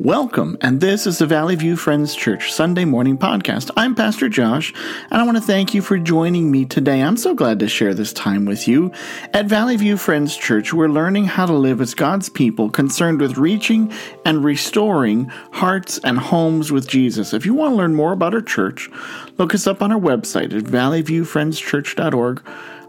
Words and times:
Welcome, 0.00 0.58
and 0.60 0.80
this 0.80 1.06
is 1.06 1.18
the 1.18 1.26
Valley 1.26 1.54
View 1.54 1.76
Friends 1.76 2.16
Church 2.16 2.52
Sunday 2.52 2.84
morning 2.84 3.16
podcast. 3.16 3.70
I'm 3.76 3.94
Pastor 3.94 4.28
Josh, 4.28 4.74
and 5.08 5.22
I 5.22 5.24
want 5.24 5.36
to 5.36 5.42
thank 5.42 5.72
you 5.72 5.82
for 5.82 5.98
joining 5.98 6.50
me 6.50 6.64
today. 6.64 7.00
I'm 7.00 7.16
so 7.16 7.32
glad 7.32 7.60
to 7.60 7.68
share 7.68 7.94
this 7.94 8.12
time 8.12 8.44
with 8.44 8.66
you. 8.66 8.90
At 9.32 9.46
Valley 9.46 9.76
View 9.76 9.96
Friends 9.96 10.36
Church, 10.36 10.74
we're 10.74 10.88
learning 10.88 11.26
how 11.26 11.46
to 11.46 11.52
live 11.52 11.80
as 11.80 11.94
God's 11.94 12.28
people 12.28 12.70
concerned 12.70 13.20
with 13.20 13.38
reaching 13.38 13.92
and 14.24 14.42
restoring 14.42 15.26
hearts 15.52 15.98
and 16.02 16.18
homes 16.18 16.72
with 16.72 16.88
Jesus. 16.88 17.32
If 17.32 17.46
you 17.46 17.54
want 17.54 17.70
to 17.70 17.76
learn 17.76 17.94
more 17.94 18.12
about 18.12 18.34
our 18.34 18.42
church, 18.42 18.90
look 19.38 19.54
us 19.54 19.68
up 19.68 19.80
on 19.80 19.92
our 19.92 20.00
website 20.00 20.52
at 20.56 20.64
valleyviewfriendschurch.org 20.64 22.42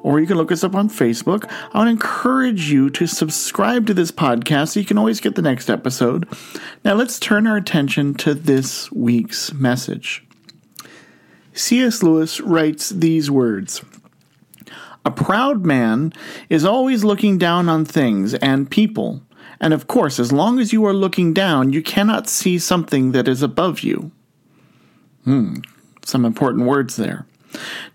or 0.05 0.19
you 0.19 0.27
can 0.27 0.37
look 0.37 0.51
us 0.51 0.63
up 0.63 0.75
on 0.75 0.87
Facebook. 0.87 1.51
I 1.73 1.79
would 1.79 1.87
encourage 1.87 2.69
you 2.69 2.91
to 2.91 3.07
subscribe 3.07 3.87
to 3.87 3.93
this 3.95 4.11
podcast 4.11 4.69
so 4.69 4.79
you 4.79 4.85
can 4.85 4.99
always 4.99 5.19
get 5.19 5.33
the 5.33 5.41
next 5.41 5.67
episode. 5.67 6.27
Now, 6.83 6.93
let's 6.93 7.17
turn 7.17 7.47
our 7.47 7.57
attention 7.57 8.13
to 8.15 8.35
this 8.35 8.91
week's 8.91 9.51
message. 9.51 10.23
C.S. 11.53 12.03
Lewis 12.03 12.39
writes 12.39 12.89
these 12.89 13.31
words 13.31 13.81
A 15.03 15.09
proud 15.09 15.65
man 15.65 16.13
is 16.49 16.63
always 16.63 17.03
looking 17.03 17.39
down 17.39 17.67
on 17.67 17.83
things 17.83 18.35
and 18.35 18.69
people. 18.69 19.23
And 19.59 19.73
of 19.73 19.87
course, 19.87 20.19
as 20.19 20.31
long 20.31 20.59
as 20.59 20.71
you 20.71 20.85
are 20.85 20.93
looking 20.93 21.33
down, 21.33 21.73
you 21.73 21.81
cannot 21.81 22.29
see 22.29 22.59
something 22.59 23.11
that 23.13 23.27
is 23.27 23.41
above 23.41 23.79
you. 23.79 24.11
Hmm, 25.23 25.61
some 26.03 26.25
important 26.25 26.67
words 26.67 26.95
there. 26.95 27.25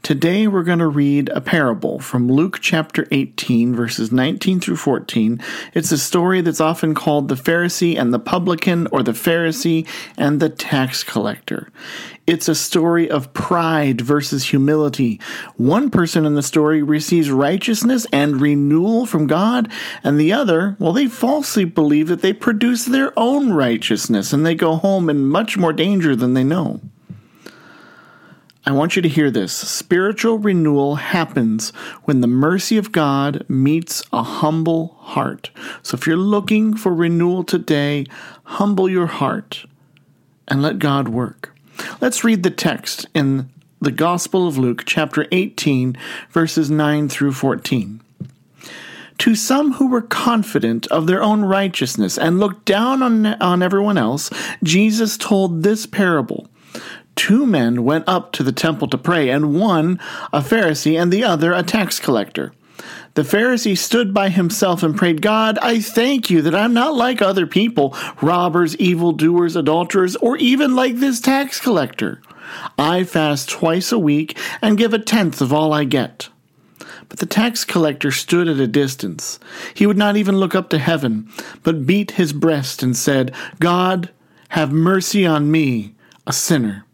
Today 0.02 0.46
we're 0.46 0.64
going 0.64 0.78
to 0.78 0.88
read 0.88 1.28
a 1.30 1.40
parable 1.40 1.98
from 1.98 2.28
Luke 2.28 2.58
chapter 2.60 3.06
18, 3.10 3.74
verses 3.74 4.10
19 4.10 4.60
through 4.60 4.76
14. 4.76 5.40
It's 5.74 5.92
a 5.92 5.98
story 5.98 6.40
that's 6.40 6.60
often 6.60 6.94
called 6.94 7.28
the 7.28 7.34
Pharisee 7.34 7.98
and 7.98 8.12
the 8.12 8.18
publican, 8.18 8.86
or 8.88 9.02
the 9.02 9.12
Pharisee 9.12 9.86
and 10.16 10.40
the 10.40 10.48
tax 10.48 11.04
collector. 11.04 11.70
It's 12.26 12.48
a 12.48 12.54
story 12.54 13.10
of 13.10 13.32
pride 13.32 14.00
versus 14.00 14.44
humility. 14.44 15.20
One 15.56 15.90
person 15.90 16.24
in 16.24 16.34
the 16.34 16.42
story 16.42 16.82
receives 16.82 17.30
righteousness 17.30 18.06
and 18.12 18.40
renewal 18.40 19.04
from 19.04 19.26
God, 19.26 19.70
and 20.04 20.18
the 20.18 20.32
other, 20.32 20.76
well, 20.78 20.92
they 20.92 21.08
falsely 21.08 21.64
believe 21.64 22.08
that 22.08 22.22
they 22.22 22.32
produce 22.32 22.84
their 22.84 23.12
own 23.18 23.52
righteousness 23.52 24.32
and 24.32 24.46
they 24.46 24.54
go 24.54 24.76
home 24.76 25.10
in 25.10 25.26
much 25.26 25.58
more 25.58 25.72
danger 25.72 26.14
than 26.14 26.34
they 26.34 26.44
know. 26.44 26.80
I 28.70 28.72
want 28.72 28.94
you 28.94 29.02
to 29.02 29.08
hear 29.08 29.32
this. 29.32 29.52
Spiritual 29.52 30.38
renewal 30.38 30.94
happens 30.94 31.70
when 32.04 32.20
the 32.20 32.28
mercy 32.28 32.78
of 32.78 32.92
God 32.92 33.44
meets 33.48 34.00
a 34.12 34.22
humble 34.22 34.94
heart. 35.00 35.50
So 35.82 35.96
if 35.96 36.06
you're 36.06 36.16
looking 36.16 36.76
for 36.76 36.94
renewal 36.94 37.42
today, 37.42 38.06
humble 38.44 38.88
your 38.88 39.08
heart 39.08 39.66
and 40.46 40.62
let 40.62 40.78
God 40.78 41.08
work. 41.08 41.52
Let's 42.00 42.22
read 42.22 42.44
the 42.44 42.50
text 42.52 43.06
in 43.12 43.50
the 43.80 43.90
Gospel 43.90 44.46
of 44.46 44.56
Luke, 44.56 44.84
chapter 44.86 45.26
18, 45.32 45.98
verses 46.30 46.70
9 46.70 47.08
through 47.08 47.32
14. 47.32 48.00
To 49.18 49.34
some 49.34 49.72
who 49.72 49.88
were 49.88 50.00
confident 50.00 50.86
of 50.92 51.08
their 51.08 51.24
own 51.24 51.42
righteousness 51.42 52.16
and 52.16 52.38
looked 52.38 52.66
down 52.66 53.02
on, 53.02 53.26
on 53.26 53.64
everyone 53.64 53.98
else, 53.98 54.30
Jesus 54.62 55.16
told 55.16 55.64
this 55.64 55.86
parable 55.86 56.48
two 57.20 57.44
men 57.44 57.84
went 57.84 58.08
up 58.08 58.32
to 58.32 58.42
the 58.42 58.50
temple 58.50 58.88
to 58.88 58.96
pray, 58.96 59.28
and 59.28 59.54
one 59.54 60.00
a 60.32 60.40
Pharisee 60.40 60.98
and 60.98 61.12
the 61.12 61.22
other 61.22 61.52
a 61.52 61.62
tax 61.62 62.00
collector. 62.00 62.54
The 63.12 63.24
Pharisee 63.24 63.76
stood 63.76 64.14
by 64.14 64.30
himself 64.30 64.82
and 64.82 64.96
prayed, 64.96 65.20
God, 65.20 65.58
I 65.60 65.80
thank 65.80 66.30
you 66.30 66.40
that 66.40 66.54
I'm 66.54 66.72
not 66.72 66.94
like 66.94 67.20
other 67.20 67.46
people, 67.46 67.94
robbers, 68.22 68.74
evildoers, 68.76 69.54
adulterers, 69.54 70.16
or 70.16 70.38
even 70.38 70.74
like 70.74 70.96
this 70.96 71.20
tax 71.20 71.60
collector. 71.60 72.22
I 72.78 73.04
fast 73.04 73.50
twice 73.50 73.92
a 73.92 73.98
week 73.98 74.38
and 74.62 74.78
give 74.78 74.94
a 74.94 74.98
tenth 74.98 75.42
of 75.42 75.52
all 75.52 75.74
I 75.74 75.84
get. 75.84 76.30
But 77.10 77.18
the 77.18 77.26
tax 77.26 77.66
collector 77.66 78.10
stood 78.12 78.48
at 78.48 78.56
a 78.56 78.66
distance. 78.66 79.38
He 79.74 79.84
would 79.84 79.98
not 79.98 80.16
even 80.16 80.38
look 80.38 80.54
up 80.54 80.70
to 80.70 80.78
heaven, 80.78 81.30
but 81.62 81.84
beat 81.84 82.12
his 82.12 82.32
breast 82.32 82.82
and 82.82 82.96
said, 82.96 83.34
God, 83.58 84.08
have 84.50 84.72
mercy 84.72 85.26
on 85.26 85.50
me, 85.50 85.94
a 86.26 86.32
sinner. 86.32 86.86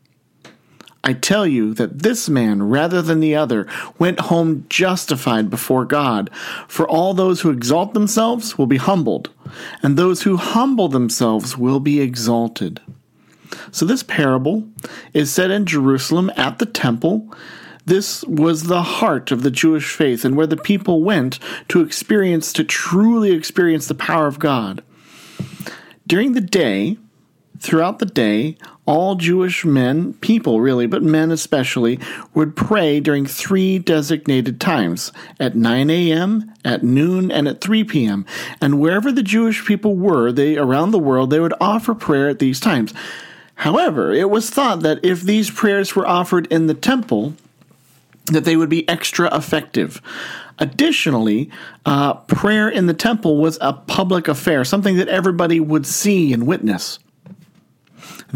I 1.07 1.13
tell 1.13 1.47
you 1.47 1.73
that 1.75 2.01
this 2.01 2.29
man, 2.29 2.65
rather 2.65 3.01
than 3.01 3.21
the 3.21 3.37
other, 3.37 3.69
went 3.97 4.19
home 4.19 4.67
justified 4.69 5.49
before 5.49 5.85
God. 5.85 6.31
For 6.67 6.89
all 6.89 7.15
those 7.15 7.43
who 7.43 7.51
exalt 7.51 7.95
themselves 7.95 8.59
will 8.59 8.67
be 8.67 8.79
humbled, 8.79 9.31
and 9.85 9.97
those 9.97 10.23
who 10.23 10.37
humble 10.37 10.89
themselves 10.89 11.57
will 11.57 11.79
be 11.79 12.01
exalted. 12.01 12.81
So, 13.71 13.87
this 13.87 14.03
parable 14.03 14.69
is 15.15 15.33
set 15.33 15.53
in 15.53 15.65
Jerusalem 15.65 16.29
at 16.37 16.59
the 16.59 16.67
temple. 16.67 17.33
This 17.85 18.25
was 18.25 18.65
the 18.65 18.83
heart 18.83 19.31
of 19.31 19.45
the 19.45 19.51
Jewish 19.53 19.95
faith 19.95 20.25
and 20.25 20.37
where 20.37 20.49
the 20.49 20.57
people 20.57 21.05
went 21.05 21.39
to 21.69 21.83
experience, 21.83 22.53
to 22.55 22.65
truly 22.65 23.31
experience 23.31 23.87
the 23.87 23.95
power 23.95 24.27
of 24.27 24.41
God. 24.41 24.83
During 26.05 26.33
the 26.33 26.41
day, 26.41 26.97
throughout 27.61 27.99
the 27.99 28.07
day, 28.07 28.57
all 28.87 29.17
Jewish 29.17 29.65
men, 29.65 30.15
people 30.15 30.61
really, 30.61 30.87
but 30.87 31.03
men 31.03 31.31
especially, 31.31 31.99
would 32.35 32.55
pray 32.57 33.01
during 33.01 33.27
three 33.27 33.79
designated 33.79 34.61
times 34.61 35.13
at 35.41 35.57
9 35.57 35.91
a.m., 35.91 36.53
at 36.65 36.83
noon, 36.83 37.31
and 37.31 37.49
at 37.49 37.61
3 37.61 37.85
p.m. 37.85 38.25
And 38.61 38.81
wherever 38.81 39.11
the 39.11 39.23
Jewish 39.23 39.65
people 39.67 39.97
were, 39.97 40.31
they 40.33 40.57
around 40.57 40.91
the 40.91 40.99
world, 40.99 41.31
they 41.31 41.41
would 41.41 41.55
offer 41.61 41.95
prayer 41.95 42.29
at 42.29 42.39
these 42.39 42.61
times. 42.61 42.95
However, 43.57 44.13
it 44.13 44.31
was 44.31 44.51
thought 44.51 44.81
that 44.81 45.01
if 45.03 45.23
these 45.23 45.51
prayers 45.51 45.97
were 45.97 46.07
offered 46.07 46.47
in 46.47 46.67
the 46.67 46.75
temple, 46.75 47.35
that 48.27 48.45
they 48.45 48.57
would 48.57 48.69
be 48.69 48.89
extra 48.89 49.35
effective. 49.35 50.03
Additionally, 50.59 51.51
uh, 51.85 52.15
prayer 52.15 52.69
in 52.69 52.87
the 52.87 52.95
temple 52.95 53.39
was 53.39 53.59
a 53.61 53.73
public 53.73 54.29
affair, 54.29 54.65
something 54.65 54.97
that 54.97 55.09
everybody 55.09 55.61
would 55.61 55.87
see 55.87 56.33
and 56.33 56.47
witness. 56.47 56.99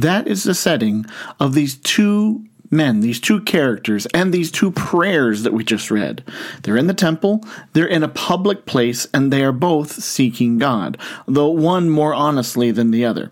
That 0.00 0.26
is 0.26 0.44
the 0.44 0.54
setting 0.54 1.04
of 1.38 1.52
these 1.52 1.76
two 1.76 2.46
men, 2.70 3.00
these 3.00 3.20
two 3.20 3.42
characters, 3.42 4.06
and 4.14 4.32
these 4.32 4.50
two 4.50 4.70
prayers 4.70 5.42
that 5.42 5.52
we 5.52 5.62
just 5.62 5.90
read. 5.90 6.24
They're 6.62 6.78
in 6.78 6.86
the 6.86 6.94
temple, 6.94 7.44
they're 7.74 7.86
in 7.86 8.02
a 8.02 8.08
public 8.08 8.64
place, 8.64 9.06
and 9.12 9.30
they 9.30 9.44
are 9.44 9.52
both 9.52 9.92
seeking 9.92 10.56
God, 10.56 10.96
though 11.26 11.50
one 11.50 11.90
more 11.90 12.14
honestly 12.14 12.70
than 12.70 12.92
the 12.92 13.04
other. 13.04 13.30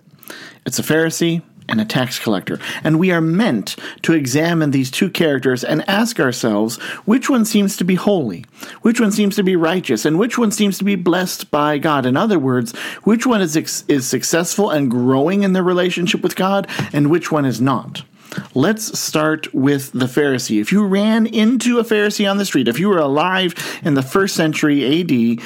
It's 0.67 0.79
a 0.79 0.83
Pharisee 0.83 1.43
and 1.69 1.81
a 1.81 1.85
tax 1.85 2.19
collector. 2.19 2.59
And 2.83 2.99
we 2.99 3.11
are 3.11 3.21
meant 3.21 3.77
to 4.03 4.13
examine 4.13 4.71
these 4.71 4.91
two 4.91 5.11
characters 5.11 5.65
and 5.65 5.89
ask 5.89 6.19
ourselves 6.19 6.77
which 7.05 7.29
one 7.29 7.45
seems 7.45 7.77
to 7.77 7.85
be 7.85 7.95
holy, 7.95 8.45
which 8.83 9.01
one 9.01 9.13
seems 9.13 9.37
to 9.37 9.43
be 9.43 9.57
righteous, 9.57 10.05
and 10.05 10.19
which 10.19 10.39
one 10.39 10.51
seems 10.51 10.79
to 10.79 10.85
be 10.85 10.97
blessed 10.97 11.51
by 11.51 11.79
God. 11.79 12.07
In 12.07 12.17
other 12.17 12.39
words, 12.39 12.77
which 13.05 13.27
one 13.27 13.41
is, 13.41 13.57
is 13.89 14.07
successful 14.07 14.71
and 14.71 14.91
growing 14.91 15.43
in 15.43 15.53
their 15.53 15.63
relationship 15.63 16.23
with 16.23 16.37
God, 16.37 16.69
and 16.93 17.11
which 17.11 17.31
one 17.31 17.45
is 17.45 17.61
not. 17.61 18.03
Let's 18.55 18.99
start 18.99 19.53
with 19.55 19.93
the 19.93 20.07
Pharisee. 20.07 20.61
If 20.61 20.71
you 20.71 20.85
ran 20.85 21.27
into 21.27 21.79
a 21.79 21.85
Pharisee 21.85 22.31
on 22.31 22.37
the 22.37 22.45
street, 22.45 22.69
if 22.69 22.79
you 22.79 22.89
were 22.89 22.99
alive 22.99 23.55
in 23.83 23.95
the 23.95 24.03
first 24.03 24.35
century 24.35 25.01
AD, 25.01 25.43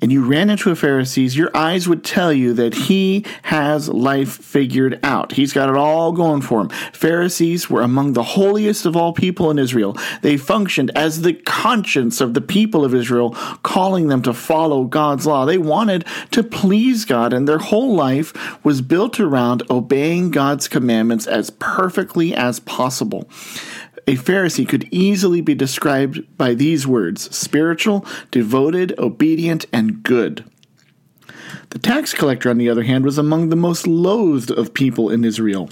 and 0.00 0.12
you 0.12 0.24
ran 0.24 0.50
into 0.50 0.70
a 0.70 0.74
Pharisee, 0.74 1.34
your 1.34 1.54
eyes 1.56 1.88
would 1.88 2.04
tell 2.04 2.32
you 2.32 2.52
that 2.54 2.74
he 2.74 3.24
has 3.42 3.88
life 3.88 4.36
figured 4.38 5.00
out. 5.02 5.32
He's 5.32 5.52
got 5.52 5.68
it 5.68 5.76
all 5.76 6.12
going 6.12 6.42
for 6.42 6.60
him. 6.60 6.68
Pharisees 6.92 7.70
were 7.70 7.82
among 7.82 8.12
the 8.12 8.22
holiest 8.22 8.86
of 8.86 8.96
all 8.96 9.12
people 9.12 9.50
in 9.50 9.58
Israel. 9.58 9.96
They 10.22 10.36
functioned 10.36 10.90
as 10.94 11.22
the 11.22 11.32
conscience 11.32 12.20
of 12.20 12.34
the 12.34 12.40
people 12.40 12.84
of 12.84 12.94
Israel, 12.94 13.30
calling 13.62 14.08
them 14.08 14.22
to 14.22 14.34
follow 14.34 14.84
God's 14.84 15.26
law. 15.26 15.44
They 15.44 15.58
wanted 15.58 16.04
to 16.32 16.42
please 16.42 17.04
God, 17.04 17.32
and 17.32 17.48
their 17.48 17.58
whole 17.58 17.94
life 17.94 18.64
was 18.64 18.82
built 18.82 19.18
around 19.18 19.62
obeying 19.70 20.30
God's 20.30 20.68
commandments 20.68 21.26
as 21.26 21.50
perfectly 21.50 22.34
as 22.34 22.60
possible 22.60 23.28
a 24.06 24.14
Pharisee 24.14 24.68
could 24.68 24.88
easily 24.92 25.40
be 25.40 25.54
described 25.54 26.24
by 26.36 26.54
these 26.54 26.86
words 26.86 27.34
spiritual, 27.36 28.06
devoted, 28.30 28.96
obedient, 28.98 29.66
and 29.72 30.02
good. 30.02 30.44
The 31.70 31.78
tax 31.78 32.14
collector, 32.14 32.48
on 32.48 32.58
the 32.58 32.70
other 32.70 32.84
hand, 32.84 33.04
was 33.04 33.18
among 33.18 33.48
the 33.48 33.56
most 33.56 33.86
loathed 33.86 34.50
of 34.50 34.74
people 34.74 35.10
in 35.10 35.24
Israel. 35.24 35.68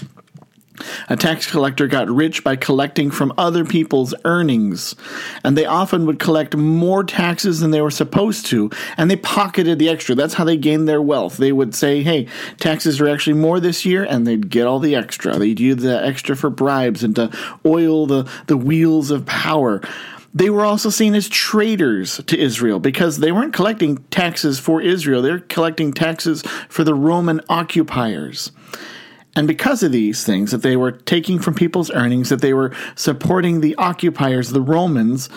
A 1.08 1.16
tax 1.16 1.48
collector 1.48 1.86
got 1.86 2.08
rich 2.08 2.42
by 2.42 2.56
collecting 2.56 3.12
from 3.12 3.32
other 3.38 3.64
people's 3.64 4.12
earnings, 4.24 4.96
and 5.44 5.56
they 5.56 5.66
often 5.66 6.04
would 6.06 6.18
collect 6.18 6.56
more 6.56 7.04
taxes 7.04 7.60
than 7.60 7.70
they 7.70 7.80
were 7.80 7.92
supposed 7.92 8.46
to, 8.46 8.70
and 8.96 9.08
they 9.08 9.16
pocketed 9.16 9.78
the 9.78 9.88
extra. 9.88 10.16
That's 10.16 10.34
how 10.34 10.44
they 10.44 10.56
gained 10.56 10.88
their 10.88 11.00
wealth. 11.00 11.36
They 11.36 11.52
would 11.52 11.76
say, 11.76 12.02
hey, 12.02 12.26
taxes 12.58 13.00
are 13.00 13.08
actually 13.08 13.34
more 13.34 13.60
this 13.60 13.86
year, 13.86 14.02
and 14.02 14.26
they'd 14.26 14.50
get 14.50 14.66
all 14.66 14.80
the 14.80 14.96
extra. 14.96 15.38
They'd 15.38 15.60
use 15.60 15.76
the 15.76 16.04
extra 16.04 16.34
for 16.34 16.50
bribes 16.50 17.04
and 17.04 17.14
to 17.16 17.30
oil 17.64 18.06
the, 18.06 18.28
the 18.46 18.56
wheels 18.56 19.12
of 19.12 19.26
power. 19.26 19.80
They 20.36 20.50
were 20.50 20.64
also 20.64 20.90
seen 20.90 21.14
as 21.14 21.28
traitors 21.28 22.20
to 22.26 22.36
Israel 22.36 22.80
because 22.80 23.18
they 23.18 23.30
weren't 23.30 23.54
collecting 23.54 23.98
taxes 24.10 24.58
for 24.58 24.82
Israel, 24.82 25.22
they're 25.22 25.38
collecting 25.38 25.92
taxes 25.92 26.42
for 26.68 26.82
the 26.82 26.94
Roman 26.94 27.40
occupiers. 27.48 28.50
And 29.36 29.48
because 29.48 29.82
of 29.82 29.90
these 29.90 30.22
things, 30.22 30.52
that 30.52 30.62
they 30.62 30.76
were 30.76 30.92
taking 30.92 31.40
from 31.40 31.54
people's 31.54 31.90
earnings, 31.90 32.28
that 32.28 32.40
they 32.40 32.54
were 32.54 32.74
supporting 32.94 33.60
the 33.60 33.74
occupiers, 33.76 34.50
the 34.50 34.60
Romans, 34.60 35.28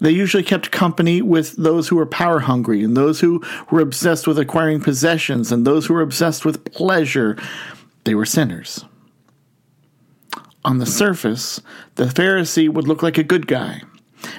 they 0.00 0.10
usually 0.10 0.42
kept 0.42 0.70
company 0.70 1.20
with 1.20 1.56
those 1.56 1.88
who 1.88 1.96
were 1.96 2.06
power 2.06 2.40
hungry 2.40 2.82
and 2.82 2.96
those 2.96 3.20
who 3.20 3.42
were 3.70 3.80
obsessed 3.80 4.26
with 4.26 4.38
acquiring 4.38 4.80
possessions 4.80 5.52
and 5.52 5.66
those 5.66 5.86
who 5.86 5.94
were 5.94 6.00
obsessed 6.00 6.44
with 6.44 6.64
pleasure. 6.72 7.36
They 8.04 8.14
were 8.14 8.26
sinners. 8.26 8.84
On 10.64 10.78
the 10.78 10.86
surface, 10.86 11.60
the 11.96 12.04
Pharisee 12.04 12.68
would 12.68 12.88
look 12.88 13.02
like 13.02 13.18
a 13.18 13.24
good 13.24 13.46
guy, 13.46 13.82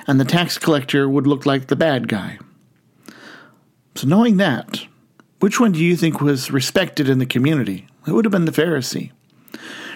and 0.08 0.20
the 0.20 0.26
tax 0.26 0.58
collector 0.58 1.08
would 1.08 1.28
look 1.28 1.46
like 1.46 1.68
the 1.68 1.76
bad 1.76 2.08
guy. 2.08 2.40
So, 3.96 4.08
knowing 4.08 4.38
that, 4.38 4.86
which 5.40 5.60
one 5.60 5.74
do 5.74 5.80
you 5.80 5.96
think 5.96 6.20
was 6.20 6.50
respected 6.50 7.10
in 7.10 7.20
the 7.20 7.26
community? 7.26 7.88
It 8.06 8.12
would 8.12 8.26
have 8.26 8.32
been 8.32 8.46
the 8.46 8.52
Pharisee. 8.52 9.12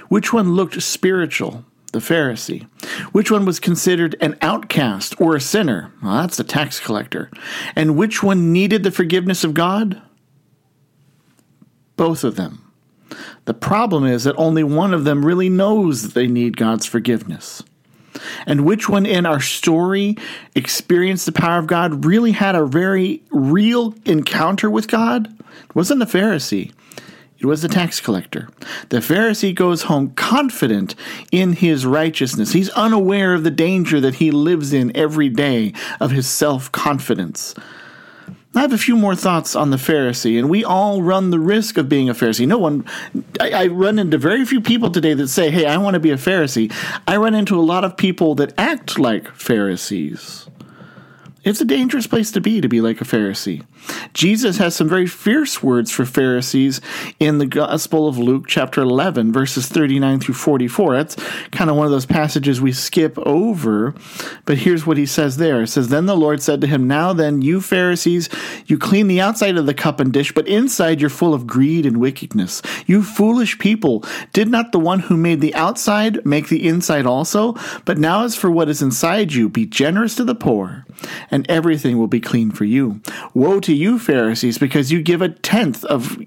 Which 0.10 0.32
one 0.32 0.54
looked 0.54 0.82
spiritual? 0.82 1.66
The 1.94 2.00
Pharisee. 2.00 2.64
Which 3.12 3.32
one 3.32 3.46
was 3.46 3.60
considered 3.60 4.16
an 4.20 4.38
outcast 4.42 5.20
or 5.22 5.36
a 5.36 5.42
sinner? 5.42 5.94
Well, 6.04 6.18
that's 6.22 6.38
the 6.38 6.44
tax 6.44 6.80
collector. 6.80 7.32
And 7.76 7.96
which 7.96 8.22
one 8.22 8.52
needed 8.52 8.84
the 8.84 8.92
forgiveness 8.92 9.44
of 9.44 9.54
God? 9.54 10.02
Both 11.96 12.24
of 12.24 12.36
them. 12.36 12.72
The 13.46 13.54
problem 13.54 14.06
is 14.06 14.26
that 14.26 14.36
only 14.38 14.64
one 14.64 14.94
of 14.94 15.06
them 15.06 15.26
really 15.26 15.50
knows 15.50 16.04
that 16.04 16.14
they 16.14 16.28
need 16.28 16.58
God's 16.58 16.86
forgiveness. 16.86 17.64
And 18.46 18.66
which 18.66 18.90
one 18.90 19.06
in 19.06 19.26
our 19.26 19.40
story 19.40 20.18
experienced 20.56 21.26
the 21.26 21.32
power 21.32 21.60
of 21.60 21.68
God, 21.68 22.06
really 22.06 22.34
had 22.34 22.56
a 22.56 22.66
very 22.66 23.24
real 23.32 23.94
encounter 24.06 24.70
with 24.70 24.88
God? 24.88 25.34
It 25.64 25.76
wasn't 25.76 26.00
the 26.00 26.06
Pharisee. 26.06 26.72
It 27.40 27.46
was 27.46 27.62
the 27.62 27.68
tax 27.68 28.00
collector. 28.00 28.50
The 28.90 28.98
Pharisee 28.98 29.54
goes 29.54 29.84
home 29.84 30.12
confident 30.16 30.96
in 31.32 31.54
his 31.54 31.86
righteousness. 31.86 32.54
He's 32.54 32.70
unaware 32.70 33.34
of 33.34 33.44
the 33.44 33.52
danger 33.52 34.00
that 34.00 34.16
he 34.16 34.32
lives 34.32 34.74
in 34.74 34.96
every 34.96 35.30
day 35.30 35.74
of 36.00 36.12
his 36.12 36.28
self 36.28 36.72
confidence. 36.72 37.54
I 38.56 38.62
have 38.62 38.74
a 38.74 38.78
few 38.78 38.96
more 38.96 39.16
thoughts 39.16 39.56
on 39.56 39.70
the 39.70 39.78
Pharisee, 39.78 40.40
and 40.40 40.50
we 40.50 40.64
all 40.64 41.04
run 41.04 41.30
the 41.30 41.40
risk 41.40 41.78
of 41.78 41.88
being 41.88 42.10
a 42.10 42.16
Pharisee. 42.16 42.48
No 42.48 42.58
one, 42.58 42.86
I, 43.40 43.52
I, 43.52 43.68
run 43.68 44.00
into 44.00 44.18
very 44.18 44.46
few 44.46 44.62
people 44.62 44.90
today 44.90 45.14
that 45.14 45.28
say, 45.28 45.52
Hey, 45.52 45.68
I 45.68 45.78
want 45.78 45.94
to 45.94 46.00
be 46.00 46.10
a 46.10 46.16
Pharisee. 46.18 46.74
I 47.08 47.18
run 47.18 47.36
into 47.36 47.60
a 47.60 47.62
lot 47.62 47.84
of 47.84 47.98
people 47.98 48.34
that 48.36 48.54
act 48.58 48.98
like 48.98 49.30
Pharisees. 49.36 50.50
It's 51.48 51.62
a 51.62 51.66
dangerous 51.66 52.08
place 52.08 52.30
to 52.32 52.42
be, 52.42 52.60
to 52.60 52.68
be 52.68 52.82
like 52.82 53.00
a 53.00 53.06
Pharisee. 53.06 53.64
Jesus 54.12 54.58
has 54.58 54.76
some 54.76 54.90
very 54.90 55.08
fierce 55.08 55.64
words 55.64 55.90
for 55.90 56.04
Pharisees 56.04 56.82
in 57.22 57.38
the 57.38 57.46
Gospel 57.46 58.06
of 58.10 58.18
Luke, 58.18 58.48
chapter 58.50 58.82
11, 58.82 59.32
verses 59.32 59.70
39 59.70 60.20
through 60.20 60.36
44. 60.36 60.98
That's 60.98 61.16
kind 61.52 61.70
of 61.70 61.78
one 61.78 61.86
of 61.86 61.92
those 61.94 62.06
passages 62.06 62.60
we 62.60 62.74
skip 62.74 63.18
over, 63.20 63.96
but 64.44 64.58
here's 64.58 64.86
what 64.86 64.98
he 64.98 65.06
says 65.06 65.38
there. 65.38 65.62
It 65.62 65.68
says, 65.68 65.88
Then 65.88 66.06
the 66.06 66.18
Lord 66.18 66.42
said 66.42 66.60
to 66.60 66.68
him, 66.68 66.86
Now 66.86 67.14
then, 67.14 67.42
you 67.42 67.62
Pharisees, 67.62 68.28
you 68.66 68.78
clean 68.78 69.08
the 69.08 69.22
outside 69.22 69.56
of 69.56 69.68
the 69.68 69.74
cup 69.74 70.02
and 70.02 70.12
dish, 70.12 70.34
but 70.34 70.50
inside 70.50 71.00
you're 71.00 71.10
full 71.10 71.34
of 71.34 71.48
greed 71.48 71.86
and 71.86 71.96
wickedness. 71.96 72.62
You 72.88 73.02
foolish 73.02 73.58
people, 73.58 74.04
did 74.34 74.50
not 74.50 74.74
the 74.74 74.80
one 74.80 75.00
who 75.00 75.16
made 75.16 75.40
the 75.40 75.56
outside 75.56 76.26
make 76.26 76.50
the 76.50 76.68
inside 76.68 77.06
also? 77.06 77.56
But 77.86 77.98
now 77.98 78.26
as 78.26 78.36
for 78.36 78.52
what 78.52 78.68
is 78.68 78.82
inside 78.82 79.32
you, 79.32 79.48
be 79.48 79.66
generous 79.66 80.16
to 80.16 80.26
the 80.26 80.36
poor 80.36 80.84
and 81.37 81.37
everything 81.50 81.98
will 81.98 82.08
be 82.08 82.20
clean 82.20 82.52
for 82.52 82.66
you. 82.66 83.02
Woe 83.34 83.60
to 83.60 83.74
you, 83.74 84.00
Pharisees, 84.00 84.58
because 84.58 84.92
you 84.92 85.02
give 85.02 85.22
a 85.22 85.30
tenth 85.30 85.84
of 85.86 86.18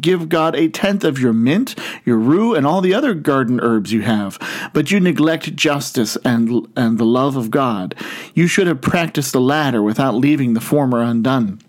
give 0.00 0.28
God 0.28 0.54
a 0.54 0.68
tenth 0.68 1.04
of 1.04 1.18
your 1.18 1.32
mint, 1.32 1.74
your 2.04 2.18
rue, 2.18 2.54
and 2.54 2.66
all 2.66 2.80
the 2.80 2.94
other 2.94 3.14
garden 3.14 3.60
herbs 3.60 3.92
you 3.92 4.02
have. 4.02 4.38
But 4.72 4.90
you 4.90 5.00
neglect 5.00 5.56
justice 5.56 6.16
and, 6.24 6.68
and 6.76 6.98
the 6.98 7.04
love 7.04 7.36
of 7.36 7.50
God. 7.50 7.94
You 8.34 8.46
should 8.46 8.66
have 8.66 8.80
practiced 8.80 9.32
the 9.32 9.40
latter 9.40 9.82
without 9.82 10.14
leaving 10.14 10.54
the 10.54 10.60
former 10.60 11.00
undone. 11.02 11.60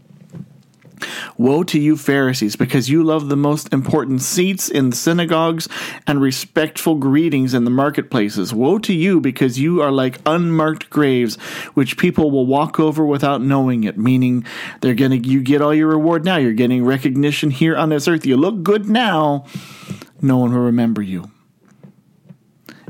Woe 1.37 1.63
to 1.63 1.79
you, 1.79 1.97
Pharisees, 1.97 2.55
because 2.55 2.89
you 2.89 3.03
love 3.03 3.29
the 3.29 3.37
most 3.37 3.71
important 3.71 4.21
seats 4.21 4.69
in 4.69 4.89
the 4.89 4.95
synagogues 4.95 5.67
and 6.07 6.19
respectful 6.19 6.95
greetings 6.95 7.53
in 7.53 7.63
the 7.63 7.69
marketplaces. 7.71 8.53
Woe 8.53 8.79
to 8.79 8.93
you, 8.93 9.21
because 9.21 9.59
you 9.59 9.81
are 9.81 9.91
like 9.91 10.19
unmarked 10.25 10.89
graves, 10.89 11.35
which 11.75 11.97
people 11.97 12.31
will 12.31 12.45
walk 12.45 12.79
over 12.79 13.05
without 13.05 13.41
knowing 13.41 13.83
it, 13.83 13.97
meaning 13.97 14.45
they're 14.81 14.95
gonna 14.95 15.17
you 15.17 15.41
get 15.41 15.61
all 15.61 15.73
your 15.73 15.89
reward 15.89 16.25
now. 16.25 16.37
You're 16.37 16.53
getting 16.53 16.83
recognition 16.83 17.51
here 17.51 17.75
on 17.75 17.89
this 17.89 18.07
earth. 18.07 18.25
You 18.25 18.37
look 18.37 18.63
good 18.63 18.89
now. 18.89 19.45
No 20.21 20.37
one 20.37 20.51
will 20.51 20.61
remember 20.61 21.01
you. 21.01 21.31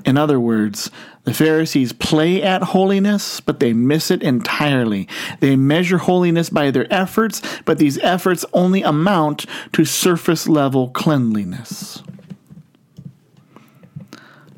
In 0.05 0.17
other 0.17 0.39
words, 0.39 0.89
the 1.27 1.33
Pharisees 1.33 1.91
play 1.91 2.41
at 2.41 2.63
holiness, 2.63 3.41
but 3.41 3.59
they 3.59 3.73
miss 3.73 4.11
it 4.11 4.23
entirely. 4.23 5.09
They 5.41 5.57
measure 5.57 5.97
holiness 5.97 6.49
by 6.49 6.71
their 6.71 6.87
efforts, 6.89 7.41
but 7.65 7.79
these 7.79 7.97
efforts 7.97 8.45
only 8.53 8.81
amount 8.81 9.45
to 9.73 9.83
surface 9.83 10.47
level 10.47 10.87
cleanliness. 10.87 12.01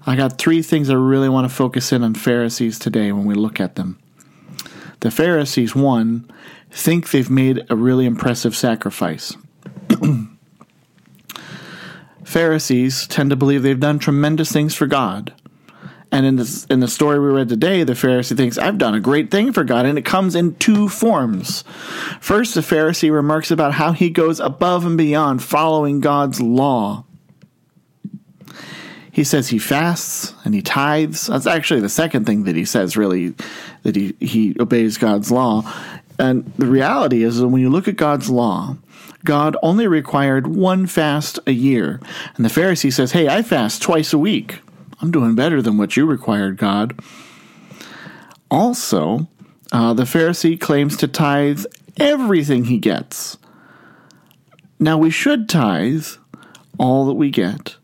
I 0.05 0.15
got 0.15 0.37
three 0.37 0.61
things 0.61 0.91
I 0.91 0.93
really 0.93 1.27
want 1.27 1.49
to 1.49 1.55
focus 1.55 1.91
in 1.91 2.03
on 2.03 2.13
Pharisees 2.13 2.77
today 2.77 3.11
when 3.11 3.25
we 3.25 3.33
look 3.33 3.59
at 3.59 3.73
them. 3.73 3.97
The 4.99 5.09
Pharisees, 5.09 5.73
one, 5.75 6.31
think 6.69 7.09
they've 7.09 7.31
made 7.31 7.65
a 7.71 7.75
really 7.75 8.05
impressive 8.05 8.55
sacrifice. 8.55 9.35
Pharisees 12.23 13.07
tend 13.07 13.31
to 13.31 13.35
believe 13.35 13.63
they've 13.63 13.79
done 13.79 13.97
tremendous 13.97 14.51
things 14.51 14.75
for 14.75 14.85
God. 14.85 15.33
And 16.11 16.25
in 16.25 16.37
this 16.37 16.65
in 16.65 16.79
the 16.79 16.87
story 16.87 17.19
we 17.19 17.27
read 17.27 17.49
today, 17.49 17.83
the 17.83 17.93
Pharisee 17.93 18.35
thinks, 18.35 18.57
I've 18.57 18.79
done 18.79 18.95
a 18.95 18.99
great 18.99 19.29
thing 19.29 19.53
for 19.53 19.63
God, 19.63 19.85
and 19.85 19.97
it 19.97 20.05
comes 20.05 20.35
in 20.35 20.55
two 20.55 20.89
forms. 20.89 21.63
First, 22.19 22.55
the 22.55 22.61
Pharisee 22.61 23.11
remarks 23.11 23.51
about 23.51 23.73
how 23.73 23.91
he 23.91 24.09
goes 24.09 24.39
above 24.39 24.85
and 24.85 24.97
beyond 24.97 25.43
following 25.43 25.99
God's 25.99 26.41
law. 26.41 27.05
He 29.11 29.23
says 29.23 29.49
he 29.49 29.59
fasts 29.59 30.33
and 30.45 30.55
he 30.55 30.61
tithes. 30.61 31.27
That's 31.27 31.45
actually 31.45 31.81
the 31.81 31.89
second 31.89 32.25
thing 32.25 32.45
that 32.45 32.55
he 32.55 32.65
says, 32.65 32.95
really, 32.95 33.35
that 33.83 33.95
he, 33.95 34.15
he 34.19 34.55
obeys 34.59 34.97
God's 34.97 35.29
law. 35.29 35.69
And 36.17 36.51
the 36.57 36.67
reality 36.67 37.23
is 37.23 37.37
that 37.37 37.47
when 37.47 37.61
you 37.61 37.69
look 37.69 37.87
at 37.87 37.95
God's 37.95 38.29
law, 38.29 38.77
God 39.25 39.57
only 39.61 39.87
required 39.87 40.47
one 40.47 40.87
fast 40.87 41.39
a 41.45 41.51
year. 41.51 41.99
And 42.35 42.45
the 42.45 42.49
Pharisee 42.49 42.93
says, 42.93 43.11
Hey, 43.11 43.27
I 43.27 43.41
fast 43.41 43.81
twice 43.81 44.13
a 44.13 44.17
week. 44.17 44.61
I'm 45.01 45.11
doing 45.11 45.35
better 45.35 45.61
than 45.61 45.77
what 45.77 45.95
you 45.95 46.05
required, 46.05 46.57
God. 46.57 46.99
Also, 48.51 49.27
uh, 49.71 49.93
the 49.93 50.03
Pharisee 50.03 50.59
claims 50.59 50.97
to 50.97 51.07
tithe 51.07 51.65
everything 51.97 52.65
he 52.65 52.77
gets. 52.77 53.37
Now, 54.79 54.97
we 54.97 55.09
should 55.09 55.47
tithe 55.47 56.05
all 56.77 57.05
that 57.05 57.13
we 57.13 57.29
get, 57.29 57.75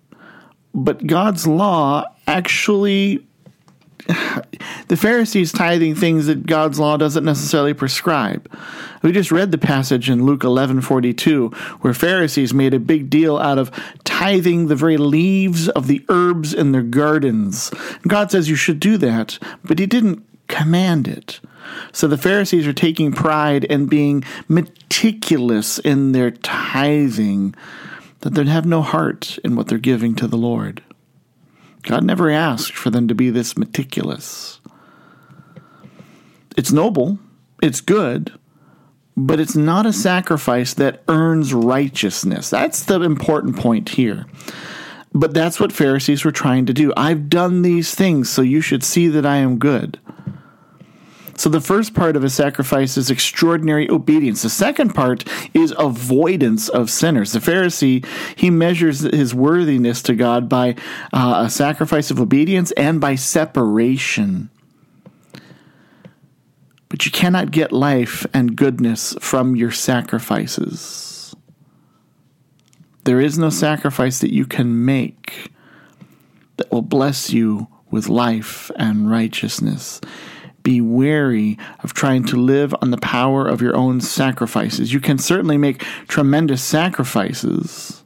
but 0.74 1.06
God's 1.08 1.46
law 1.46 2.06
actually 2.28 3.26
the 4.88 4.98
Pharisees 4.98 5.52
tithing 5.52 5.96
things 5.96 6.28
that 6.28 6.46
God's 6.46 6.80
law 6.80 6.98
doesn't 6.98 7.26
necessarily 7.26 7.74
prescribe. 7.74 8.52
We 9.02 9.12
just 9.12 9.32
read 9.32 9.52
the 9.52 9.58
passage 9.58 10.10
in 10.10 10.26
Luke 10.26 10.42
11:42 10.42 11.54
where 11.82 11.94
Pharisees 11.94 12.54
made 12.54 12.74
a 12.74 12.80
big 12.80 13.10
deal 13.10 13.38
out 13.38 13.58
of 13.58 13.72
tithing 14.04 14.68
the 14.68 14.76
very 14.76 14.98
leaves 14.98 15.70
of 15.70 15.88
the 15.88 16.04
herbs 16.10 16.54
in 16.54 16.72
their 16.72 16.84
gardens. 16.84 17.72
God 18.08 18.32
says 18.32 18.50
you 18.50 18.56
should 18.56 18.80
do 18.80 18.98
that, 18.98 19.40
but 19.64 19.80
he 19.80 19.86
didn't 19.86 20.24
command 20.48 21.08
it. 21.08 21.40
So 21.92 22.08
the 22.08 22.18
Pharisees 22.18 22.68
are 22.68 22.74
taking 22.74 23.12
pride 23.12 23.64
in 23.64 23.88
being 23.88 24.24
meticulous 24.48 25.80
in 25.80 26.12
their 26.12 26.32
tithing 26.32 27.56
that 28.22 28.34
they 28.34 28.46
have 28.46 28.66
no 28.66 28.82
heart 28.82 29.38
in 29.44 29.56
what 29.56 29.68
they're 29.68 29.78
giving 29.78 30.16
to 30.16 30.28
the 30.28 30.38
Lord. 30.38 30.82
God 31.86 32.04
never 32.04 32.30
asked 32.30 32.74
for 32.74 32.90
them 32.90 33.08
to 33.08 33.16
be 33.16 33.30
this 33.30 33.58
meticulous. 33.58 34.60
It's 36.58 36.72
noble, 36.72 37.20
it's 37.62 37.82
good, 37.82 38.32
but 39.16 39.40
it's 39.40 39.56
not 39.56 39.86
a 39.86 39.94
sacrifice 39.94 40.74
that 40.76 41.04
earns 41.08 41.54
righteousness. 41.54 42.50
That's 42.50 42.84
the 42.84 43.02
important 43.02 43.58
point 43.58 43.90
here. 43.90 44.26
But 45.14 45.34
that's 45.34 45.60
what 45.60 45.72
Pharisees 45.72 46.26
were 46.26 46.32
trying 46.32 46.66
to 46.66 46.74
do. 46.74 46.92
I've 46.98 47.30
done 47.30 47.62
these 47.62 47.96
things, 47.96 48.30
so 48.30 48.42
you 48.42 48.60
should 48.60 48.84
see 48.84 49.08
that 49.08 49.26
I 49.26 49.38
am 49.38 49.60
good. 49.60 50.00
So 51.38 51.50
the 51.50 51.62
first 51.62 51.94
part 51.94 52.16
of 52.16 52.24
a 52.24 52.30
sacrifice 52.30 52.96
is 52.98 53.10
extraordinary 53.10 53.90
obedience. 53.90 54.42
The 54.42 54.50
second 54.50 54.96
part 54.96 55.26
is 55.54 55.74
avoidance 55.78 56.70
of 56.70 56.90
sinners. 56.90 57.34
The 57.34 57.40
Pharisee, 57.40 58.06
he 58.38 58.50
measures 58.50 59.02
his 59.02 59.36
worthiness 59.36 60.02
to 60.04 60.16
God 60.16 60.48
by 60.48 60.76
uh, 61.12 61.44
a 61.46 61.50
sacrifice 61.50 62.10
of 62.10 62.22
obedience 62.22 62.72
and 62.72 63.02
by 63.02 63.16
separation. 63.16 64.50
But 66.88 67.06
you 67.06 67.12
cannot 67.12 67.52
get 67.52 67.74
life 67.74 68.26
and 68.34 68.56
goodness 68.56 69.14
from 69.20 69.58
your 69.58 69.72
sacrifices. 69.72 71.36
There 73.04 73.20
is 73.20 73.38
no 73.38 73.50
sacrifice 73.50 74.20
that 74.20 74.34
you 74.34 74.46
can 74.46 74.86
make 74.86 75.52
that 76.56 76.72
will 76.72 76.82
bless 76.82 77.32
you 77.32 77.68
with 77.92 78.08
life 78.08 78.72
and 78.78 79.12
righteousness. 79.12 80.00
Be 80.66 80.82
wary 80.82 81.58
of 81.80 81.94
trying 81.94 82.26
to 82.26 82.36
live 82.36 82.76
on 82.82 82.92
the 82.92 82.98
power 82.98 83.48
of 83.48 83.62
your 83.62 83.76
own 83.76 84.02
sacrifices. 84.02 84.92
You 84.92 85.00
can 85.00 85.18
certainly 85.18 85.58
make 85.58 85.80
tremendous 86.10 86.62
sacrifices 86.62 88.04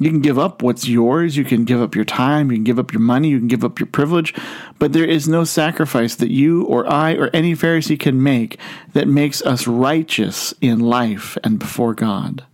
you 0.00 0.08
can 0.08 0.22
give 0.22 0.38
up 0.38 0.62
what's 0.62 0.88
yours. 0.88 1.36
You 1.36 1.44
can 1.44 1.64
give 1.64 1.82
up 1.82 1.94
your 1.94 2.06
time. 2.06 2.50
You 2.50 2.56
can 2.56 2.64
give 2.64 2.78
up 2.78 2.90
your 2.90 3.02
money. 3.02 3.28
You 3.28 3.38
can 3.38 3.48
give 3.48 3.64
up 3.64 3.78
your 3.78 3.86
privilege. 3.86 4.34
But 4.78 4.94
there 4.94 5.04
is 5.04 5.28
no 5.28 5.44
sacrifice 5.44 6.14
that 6.16 6.30
you 6.30 6.64
or 6.64 6.90
I 6.90 7.12
or 7.12 7.28
any 7.34 7.54
Pharisee 7.54 8.00
can 8.00 8.22
make 8.22 8.58
that 8.94 9.06
makes 9.06 9.42
us 9.42 9.66
righteous 9.66 10.54
in 10.62 10.80
life 10.80 11.36
and 11.44 11.58
before 11.58 11.92
God. 11.92 12.46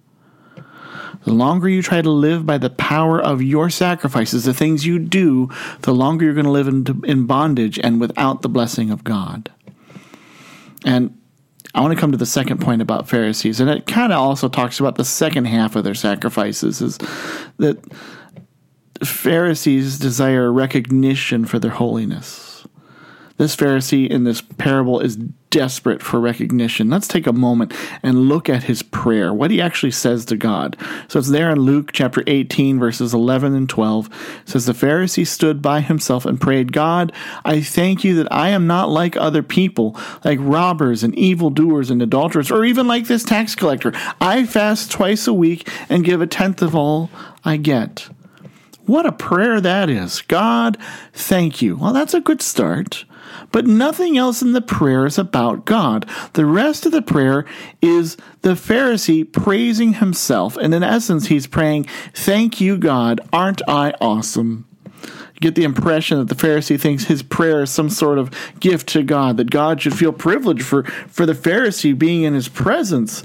The 1.26 1.32
longer 1.32 1.68
you 1.68 1.82
try 1.82 2.02
to 2.02 2.08
live 2.08 2.46
by 2.46 2.56
the 2.56 2.70
power 2.70 3.20
of 3.20 3.42
your 3.42 3.68
sacrifices, 3.68 4.44
the 4.44 4.54
things 4.54 4.86
you 4.86 5.00
do, 5.00 5.50
the 5.80 5.92
longer 5.92 6.24
you're 6.24 6.34
going 6.34 6.44
to 6.44 6.52
live 6.52 6.68
in, 6.68 7.26
bondage 7.26 7.80
and 7.82 8.00
without 8.00 8.42
the 8.42 8.48
blessing 8.48 8.92
of 8.92 9.02
God. 9.02 9.50
And 10.84 11.20
I 11.74 11.80
want 11.80 11.92
to 11.92 12.00
come 12.00 12.12
to 12.12 12.16
the 12.16 12.26
second 12.26 12.60
point 12.60 12.80
about 12.80 13.08
Pharisees, 13.08 13.58
and 13.58 13.68
it 13.68 13.88
kind 13.88 14.12
of 14.12 14.20
also 14.20 14.48
talks 14.48 14.78
about 14.78 14.94
the 14.94 15.04
second 15.04 15.46
half 15.46 15.74
of 15.74 15.82
their 15.82 15.96
sacrifices 15.96 16.80
is 16.80 16.96
that 17.56 17.84
Pharisees 19.04 19.98
desire 19.98 20.52
recognition 20.52 21.44
for 21.44 21.58
their 21.58 21.72
holiness. 21.72 22.68
This 23.36 23.56
Pharisee 23.56 24.08
in 24.08 24.22
this 24.22 24.42
parable 24.42 25.00
is 25.00 25.18
desperate 25.56 26.02
for 26.02 26.20
recognition. 26.20 26.90
Let's 26.90 27.08
take 27.08 27.26
a 27.26 27.32
moment 27.32 27.72
and 28.02 28.28
look 28.28 28.50
at 28.50 28.64
his 28.64 28.82
prayer, 28.82 29.32
what 29.32 29.50
he 29.50 29.58
actually 29.58 29.92
says 29.92 30.26
to 30.26 30.36
God. 30.36 30.76
So 31.08 31.18
it's 31.18 31.30
there 31.30 31.50
in 31.50 31.60
Luke 31.60 31.92
chapter 31.94 32.22
18, 32.26 32.78
verses 32.78 33.14
11 33.14 33.54
and 33.54 33.66
12. 33.66 34.10
It 34.42 34.48
says, 34.50 34.66
The 34.66 34.74
Pharisee 34.74 35.26
stood 35.26 35.62
by 35.62 35.80
himself 35.80 36.26
and 36.26 36.38
prayed, 36.38 36.74
God, 36.74 37.10
I 37.42 37.62
thank 37.62 38.04
you 38.04 38.14
that 38.16 38.30
I 38.30 38.50
am 38.50 38.66
not 38.66 38.90
like 38.90 39.16
other 39.16 39.42
people, 39.42 39.98
like 40.26 40.38
robbers 40.42 41.02
and 41.02 41.14
evildoers 41.14 41.88
and 41.90 42.02
adulterers, 42.02 42.50
or 42.50 42.66
even 42.66 42.86
like 42.86 43.06
this 43.06 43.24
tax 43.24 43.54
collector. 43.54 43.94
I 44.20 44.44
fast 44.44 44.90
twice 44.90 45.26
a 45.26 45.32
week 45.32 45.70
and 45.88 46.04
give 46.04 46.20
a 46.20 46.26
tenth 46.26 46.60
of 46.60 46.74
all 46.74 47.08
I 47.46 47.56
get. 47.56 48.10
What 48.84 49.06
a 49.06 49.12
prayer 49.12 49.58
that 49.62 49.88
is. 49.88 50.20
God, 50.20 50.76
thank 51.14 51.62
you. 51.62 51.78
Well, 51.78 51.94
that's 51.94 52.12
a 52.12 52.20
good 52.20 52.42
start. 52.42 53.06
But 53.52 53.66
nothing 53.66 54.18
else 54.18 54.42
in 54.42 54.52
the 54.52 54.60
prayer 54.60 55.06
is 55.06 55.18
about 55.18 55.64
God. 55.64 56.08
The 56.34 56.46
rest 56.46 56.86
of 56.86 56.92
the 56.92 57.02
prayer 57.02 57.44
is 57.80 58.16
the 58.42 58.50
Pharisee 58.50 59.30
praising 59.30 59.94
himself. 59.94 60.56
And 60.56 60.74
in 60.74 60.82
essence, 60.82 61.26
he's 61.26 61.46
praying, 61.46 61.84
Thank 62.14 62.60
you, 62.60 62.76
God. 62.78 63.20
Aren't 63.32 63.62
I 63.68 63.92
awesome? 64.00 64.66
You 65.36 65.40
get 65.40 65.54
the 65.54 65.64
impression 65.64 66.18
that 66.18 66.34
the 66.34 66.46
Pharisee 66.46 66.80
thinks 66.80 67.04
his 67.04 67.22
prayer 67.22 67.64
is 67.64 67.70
some 67.70 67.90
sort 67.90 68.18
of 68.18 68.30
gift 68.58 68.88
to 68.90 69.02
God, 69.02 69.36
that 69.36 69.50
God 69.50 69.82
should 69.82 69.94
feel 69.94 70.14
privileged 70.14 70.64
for, 70.64 70.84
for 70.84 71.26
the 71.26 71.34
Pharisee 71.34 71.96
being 71.96 72.22
in 72.22 72.32
his 72.32 72.48
presence. 72.48 73.22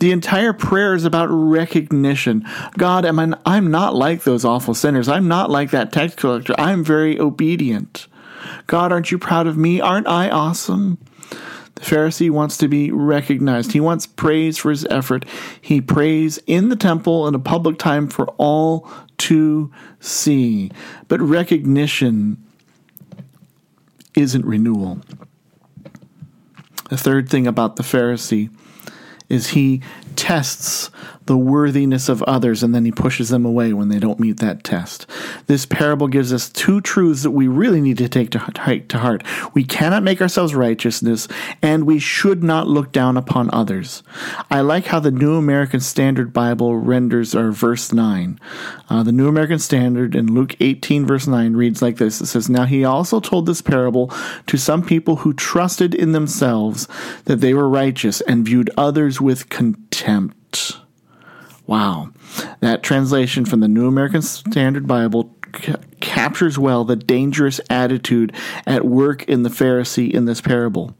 The 0.00 0.10
entire 0.10 0.52
prayer 0.52 0.94
is 0.94 1.04
about 1.04 1.26
recognition. 1.26 2.44
God, 2.76 3.04
am 3.04 3.20
I, 3.20 3.34
I'm 3.46 3.70
not 3.70 3.94
like 3.94 4.24
those 4.24 4.44
awful 4.44 4.74
sinners. 4.74 5.08
I'm 5.08 5.28
not 5.28 5.48
like 5.48 5.70
that 5.70 5.92
tax 5.92 6.16
collector. 6.16 6.56
I'm 6.58 6.82
very 6.82 7.20
obedient. 7.20 8.08
God, 8.66 8.92
aren't 8.92 9.10
you 9.10 9.18
proud 9.18 9.46
of 9.46 9.56
me? 9.56 9.80
Aren't 9.80 10.08
I 10.08 10.30
awesome? 10.30 10.98
The 11.74 11.82
Pharisee 11.82 12.30
wants 12.30 12.56
to 12.58 12.68
be 12.68 12.92
recognized. 12.92 13.72
He 13.72 13.80
wants 13.80 14.06
praise 14.06 14.58
for 14.58 14.70
his 14.70 14.84
effort. 14.86 15.24
He 15.60 15.80
prays 15.80 16.38
in 16.46 16.68
the 16.68 16.76
temple 16.76 17.26
in 17.26 17.34
a 17.34 17.40
public 17.40 17.78
time 17.78 18.08
for 18.08 18.26
all 18.36 18.88
to 19.18 19.72
see. 19.98 20.70
But 21.08 21.20
recognition 21.20 22.42
isn't 24.16 24.44
renewal. 24.44 25.00
The 26.90 26.96
third 26.96 27.28
thing 27.28 27.46
about 27.46 27.76
the 27.76 27.82
Pharisee 27.82 28.50
is 29.28 29.48
he 29.48 29.82
tests 30.14 30.90
the 31.26 31.36
worthiness 31.36 32.08
of 32.08 32.22
others 32.24 32.62
and 32.62 32.74
then 32.74 32.84
he 32.84 32.92
pushes 32.92 33.30
them 33.30 33.44
away 33.44 33.72
when 33.72 33.88
they 33.88 33.98
don't 33.98 34.20
meet 34.20 34.40
that 34.40 34.62
test. 34.62 35.06
This 35.46 35.64
parable 35.64 36.08
gives 36.08 36.32
us 36.32 36.50
two 36.50 36.80
truths 36.80 37.22
that 37.22 37.30
we 37.30 37.48
really 37.48 37.80
need 37.80 37.98
to 37.98 38.08
take 38.08 38.30
to, 38.30 38.98
heart. 38.98 39.22
We 39.54 39.64
cannot 39.64 40.02
make 40.02 40.20
ourselves 40.20 40.54
righteousness 40.54 41.26
and 41.62 41.86
we 41.86 41.98
should 41.98 42.42
not 42.42 42.68
look 42.68 42.92
down 42.92 43.16
upon 43.16 43.50
others. 43.52 44.02
I 44.50 44.60
like 44.60 44.86
how 44.86 45.00
the 45.00 45.10
New 45.10 45.36
American 45.36 45.80
Standard 45.80 46.32
Bible 46.32 46.76
renders 46.76 47.34
our 47.34 47.50
verse 47.50 47.92
9. 47.92 48.38
Uh, 48.90 49.02
the 49.02 49.12
New 49.12 49.28
American 49.28 49.58
Standard 49.58 50.14
in 50.14 50.34
Luke 50.34 50.54
18 50.60 51.06
verse 51.06 51.26
9 51.26 51.54
reads 51.54 51.80
like 51.80 51.96
this. 51.96 52.20
It 52.20 52.26
says, 52.26 52.50
Now 52.50 52.64
he 52.64 52.84
also 52.84 53.20
told 53.20 53.46
this 53.46 53.62
parable 53.62 54.12
to 54.46 54.58
some 54.58 54.84
people 54.84 55.16
who 55.16 55.32
trusted 55.32 55.94
in 55.94 56.12
themselves 56.12 56.86
that 57.24 57.40
they 57.40 57.54
were 57.54 57.68
righteous 57.68 58.20
and 58.22 58.44
viewed 58.44 58.70
others 58.76 59.20
with 59.20 59.48
contempt. 59.48 60.83
Wow. 61.66 62.10
That 62.60 62.82
translation 62.82 63.44
from 63.44 63.60
the 63.60 63.68
New 63.68 63.86
American 63.86 64.22
Standard 64.22 64.86
Bible 64.86 65.34
c- 65.56 65.74
captures 66.00 66.58
well 66.58 66.84
the 66.84 66.96
dangerous 66.96 67.60
attitude 67.70 68.34
at 68.66 68.84
work 68.84 69.22
in 69.24 69.42
the 69.42 69.50
Pharisee 69.50 70.10
in 70.10 70.26
this 70.26 70.40
parable. 70.40 70.94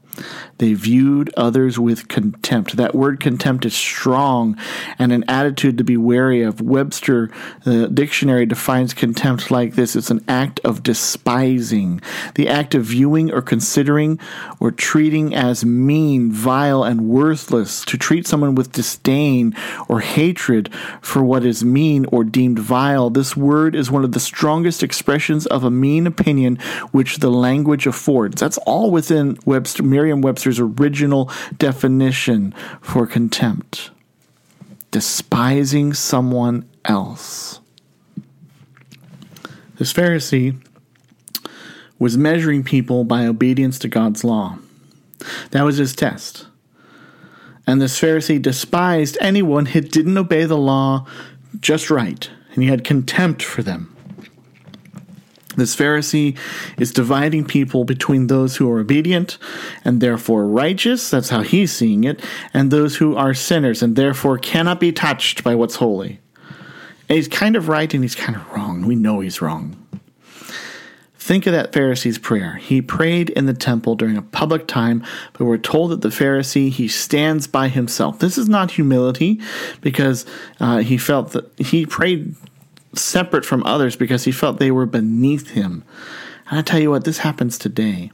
They 0.57 0.73
viewed 0.73 1.33
others 1.35 1.77
with 1.77 2.07
contempt. 2.07 2.77
That 2.77 2.95
word 2.95 3.19
contempt 3.19 3.65
is 3.65 3.73
strong 3.73 4.57
and 4.97 5.11
an 5.11 5.23
attitude 5.27 5.77
to 5.77 5.83
be 5.83 5.97
wary 5.97 6.41
of. 6.41 6.61
Webster, 6.61 7.29
the 7.63 7.87
dictionary, 7.87 8.45
defines 8.45 8.93
contempt 8.93 9.51
like 9.51 9.75
this 9.75 9.95
it's 9.95 10.11
an 10.11 10.23
act 10.27 10.59
of 10.63 10.83
despising, 10.83 12.01
the 12.35 12.47
act 12.47 12.75
of 12.75 12.85
viewing 12.85 13.31
or 13.31 13.41
considering 13.41 14.19
or 14.59 14.71
treating 14.71 15.35
as 15.35 15.65
mean, 15.65 16.31
vile, 16.31 16.83
and 16.83 17.07
worthless, 17.07 17.83
to 17.85 17.97
treat 17.97 18.27
someone 18.27 18.55
with 18.55 18.71
disdain 18.71 19.55
or 19.87 19.99
hatred 19.99 20.73
for 21.01 21.23
what 21.23 21.45
is 21.45 21.63
mean 21.63 22.05
or 22.11 22.23
deemed 22.23 22.59
vile. 22.59 23.09
This 23.09 23.35
word 23.35 23.75
is 23.75 23.91
one 23.91 24.03
of 24.03 24.11
the 24.11 24.19
strongest 24.19 24.83
expressions 24.83 25.45
of 25.47 25.63
a 25.63 25.71
mean 25.71 26.07
opinion 26.07 26.57
which 26.91 27.17
the 27.17 27.29
language 27.29 27.87
affords. 27.87 28.39
That's 28.39 28.57
all 28.59 28.91
within 28.91 29.37
Webster, 29.45 29.83
Merriam 30.05 30.21
Webster's 30.21 30.59
original 30.59 31.31
definition 31.57 32.51
for 32.79 33.07
contempt 33.07 33.89
despising 34.91 35.93
someone 35.95 36.69
else. 36.85 37.59
This 39.77 39.91
Pharisee 39.91 40.63
was 41.97 42.19
measuring 42.19 42.63
people 42.63 43.03
by 43.03 43.25
obedience 43.25 43.79
to 43.79 43.87
God's 43.87 44.23
law. 44.23 44.59
That 45.49 45.63
was 45.63 45.77
his 45.77 45.95
test. 45.95 46.45
And 47.65 47.81
this 47.81 47.99
Pharisee 47.99 48.39
despised 48.39 49.17
anyone 49.19 49.65
who 49.65 49.81
didn't 49.81 50.19
obey 50.19 50.45
the 50.45 50.55
law 50.55 51.07
just 51.59 51.89
right, 51.89 52.29
and 52.53 52.61
he 52.61 52.69
had 52.69 52.83
contempt 52.83 53.41
for 53.41 53.63
them. 53.63 53.94
This 55.55 55.75
Pharisee 55.75 56.37
is 56.77 56.91
dividing 56.91 57.45
people 57.45 57.83
between 57.83 58.27
those 58.27 58.57
who 58.57 58.69
are 58.71 58.79
obedient 58.79 59.37
and 59.83 60.01
therefore 60.01 60.45
righteous, 60.45 61.09
that's 61.09 61.29
how 61.29 61.41
he's 61.41 61.71
seeing 61.71 62.03
it, 62.03 62.23
and 62.53 62.71
those 62.71 62.97
who 62.97 63.15
are 63.15 63.33
sinners 63.33 63.81
and 63.81 63.95
therefore 63.95 64.37
cannot 64.37 64.79
be 64.79 64.91
touched 64.91 65.43
by 65.43 65.55
what's 65.55 65.75
holy. 65.75 66.19
And 67.07 67.17
he's 67.17 67.27
kind 67.27 67.55
of 67.55 67.67
right 67.67 67.93
and 67.93 68.03
he's 68.03 68.15
kind 68.15 68.35
of 68.35 68.51
wrong. 68.51 68.85
We 68.85 68.95
know 68.95 69.19
he's 69.19 69.41
wrong. 69.41 69.81
Think 71.25 71.47
of 71.47 71.53
that 71.53 71.71
Pharisee's 71.71 72.19
prayer. 72.19 72.57
He 72.57 72.83
prayed 72.83 73.31
in 73.31 73.47
the 73.47 73.53
temple 73.55 73.95
during 73.95 74.15
a 74.15 74.21
public 74.21 74.67
time, 74.67 75.03
but 75.33 75.45
we're 75.45 75.57
told 75.57 75.89
that 75.89 76.01
the 76.01 76.09
Pharisee, 76.09 76.69
he 76.69 76.87
stands 76.87 77.47
by 77.47 77.67
himself. 77.67 78.19
This 78.19 78.37
is 78.37 78.47
not 78.47 78.69
humility 78.69 79.41
because 79.81 80.27
uh, 80.59 80.79
he 80.79 80.99
felt 80.99 81.31
that 81.31 81.51
he 81.57 81.87
prayed 81.87 82.35
separate 82.97 83.45
from 83.45 83.63
others 83.63 83.95
because 83.95 84.23
he 84.23 84.31
felt 84.31 84.59
they 84.59 84.71
were 84.71 84.85
beneath 84.85 85.51
him. 85.51 85.83
And 86.49 86.59
I 86.59 86.61
tell 86.61 86.79
you 86.79 86.91
what, 86.91 87.03
this 87.03 87.19
happens 87.19 87.57
today. 87.57 88.11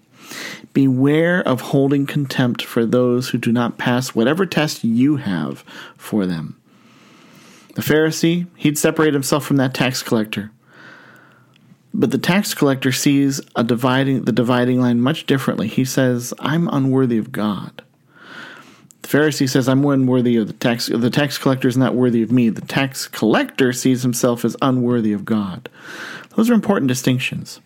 Beware 0.74 1.42
of 1.46 1.62
holding 1.62 2.06
contempt 2.06 2.62
for 2.62 2.86
those 2.86 3.30
who 3.30 3.38
do 3.38 3.52
not 3.52 3.78
pass 3.78 4.16
whatever 4.16 4.46
test 4.46 4.84
you 4.84 5.18
have 5.18 5.66
for 5.98 6.26
them. 6.26 6.58
The 7.76 7.82
Pharisee, 7.82 8.48
he'd 8.56 8.78
separate 8.78 9.14
himself 9.14 9.46
from 9.46 9.58
that 9.58 9.74
tax 9.74 10.04
collector. 10.04 10.52
But 11.94 12.12
the 12.12 12.18
tax 12.18 12.54
collector 12.54 12.92
sees 12.92 13.42
a 13.56 13.64
dividing 13.64 14.24
the 14.24 14.32
dividing 14.32 14.80
line 14.80 15.02
much 15.02 15.26
differently. 15.26 15.68
He 15.68 15.84
says, 15.84 16.34
I'm 16.40 16.70
unworthy 16.70 17.18
of 17.18 17.32
God. 17.32 17.84
The 19.02 19.08
Pharisee 19.08 19.50
says, 19.50 19.68
I'm 19.68 19.84
unworthy 19.86 20.38
of 20.38 20.48
the 20.48 20.54
tax. 20.54 20.88
The 20.88 21.10
tax 21.10 21.38
collector 21.38 21.68
is 21.68 21.78
not 21.78 21.96
worthy 21.96 22.22
of 22.22 22.32
me. 22.32 22.50
The 22.50 22.62
tax 22.62 23.08
collector 23.08 23.74
sees 23.74 24.04
himself 24.04 24.46
as 24.46 24.56
unworthy 24.62 25.14
of 25.14 25.26
God. 25.26 25.70
Those 26.36 26.50
are 26.50 26.54
important 26.54 26.88
distinctions. 26.88 27.60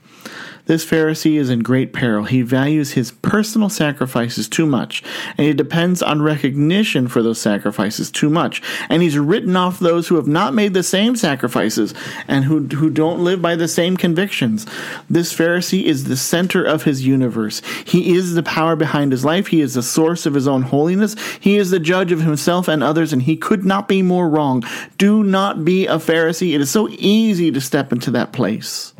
This 0.65 0.83
Pharisee 0.83 1.37
is 1.37 1.51
in 1.51 1.59
great 1.59 1.93
peril. 1.93 2.23
He 2.23 2.41
values 2.41 2.93
his 2.93 3.11
personal 3.11 3.69
sacrifices 3.69 4.49
too 4.49 4.65
much, 4.65 5.03
and 5.37 5.45
he 5.45 5.53
depends 5.53 6.01
on 6.01 6.23
recognition 6.23 7.07
for 7.07 7.21
those 7.21 7.39
sacrifices 7.39 8.09
too 8.09 8.31
much. 8.31 8.63
And 8.89 9.03
he's 9.03 9.17
written 9.17 9.55
off 9.55 9.77
those 9.77 10.07
who 10.07 10.15
have 10.15 10.27
not 10.27 10.55
made 10.55 10.73
the 10.73 10.81
same 10.81 11.15
sacrifices 11.15 11.93
and 12.27 12.45
who, 12.45 12.61
who 12.61 12.89
don't 12.89 13.23
live 13.23 13.43
by 13.43 13.55
the 13.55 13.67
same 13.67 13.95
convictions. 13.95 14.65
This 15.07 15.33
Pharisee 15.33 15.83
is 15.83 16.05
the 16.05 16.17
center 16.17 16.63
of 16.63 16.83
his 16.83 17.05
universe. 17.05 17.61
He 17.85 18.15
is 18.15 18.33
the 18.33 18.41
power 18.41 18.75
behind 18.75 19.11
his 19.11 19.23
life. 19.23 19.47
He 19.47 19.61
is 19.61 19.75
the 19.75 19.83
source 19.83 20.25
of 20.25 20.33
his 20.33 20.47
own 20.47 20.63
holiness. 20.63 21.15
He 21.39 21.57
is 21.57 21.69
the 21.69 21.79
judge 21.79 22.11
of 22.11 22.21
himself 22.21 22.67
and 22.67 22.81
others, 22.81 23.13
and 23.13 23.21
he 23.21 23.37
could 23.37 23.65
not 23.65 23.87
be 23.87 24.01
more 24.01 24.27
wrong. 24.27 24.63
Do 24.97 25.23
not 25.23 25.63
be 25.63 25.85
a 25.85 25.97
Pharisee. 25.97 26.55
It 26.55 26.61
is 26.61 26.71
so 26.71 26.89
easy 26.89 27.51
to 27.51 27.61
step 27.61 27.91
into 27.91 28.09
that 28.11 28.33
place. 28.33 28.94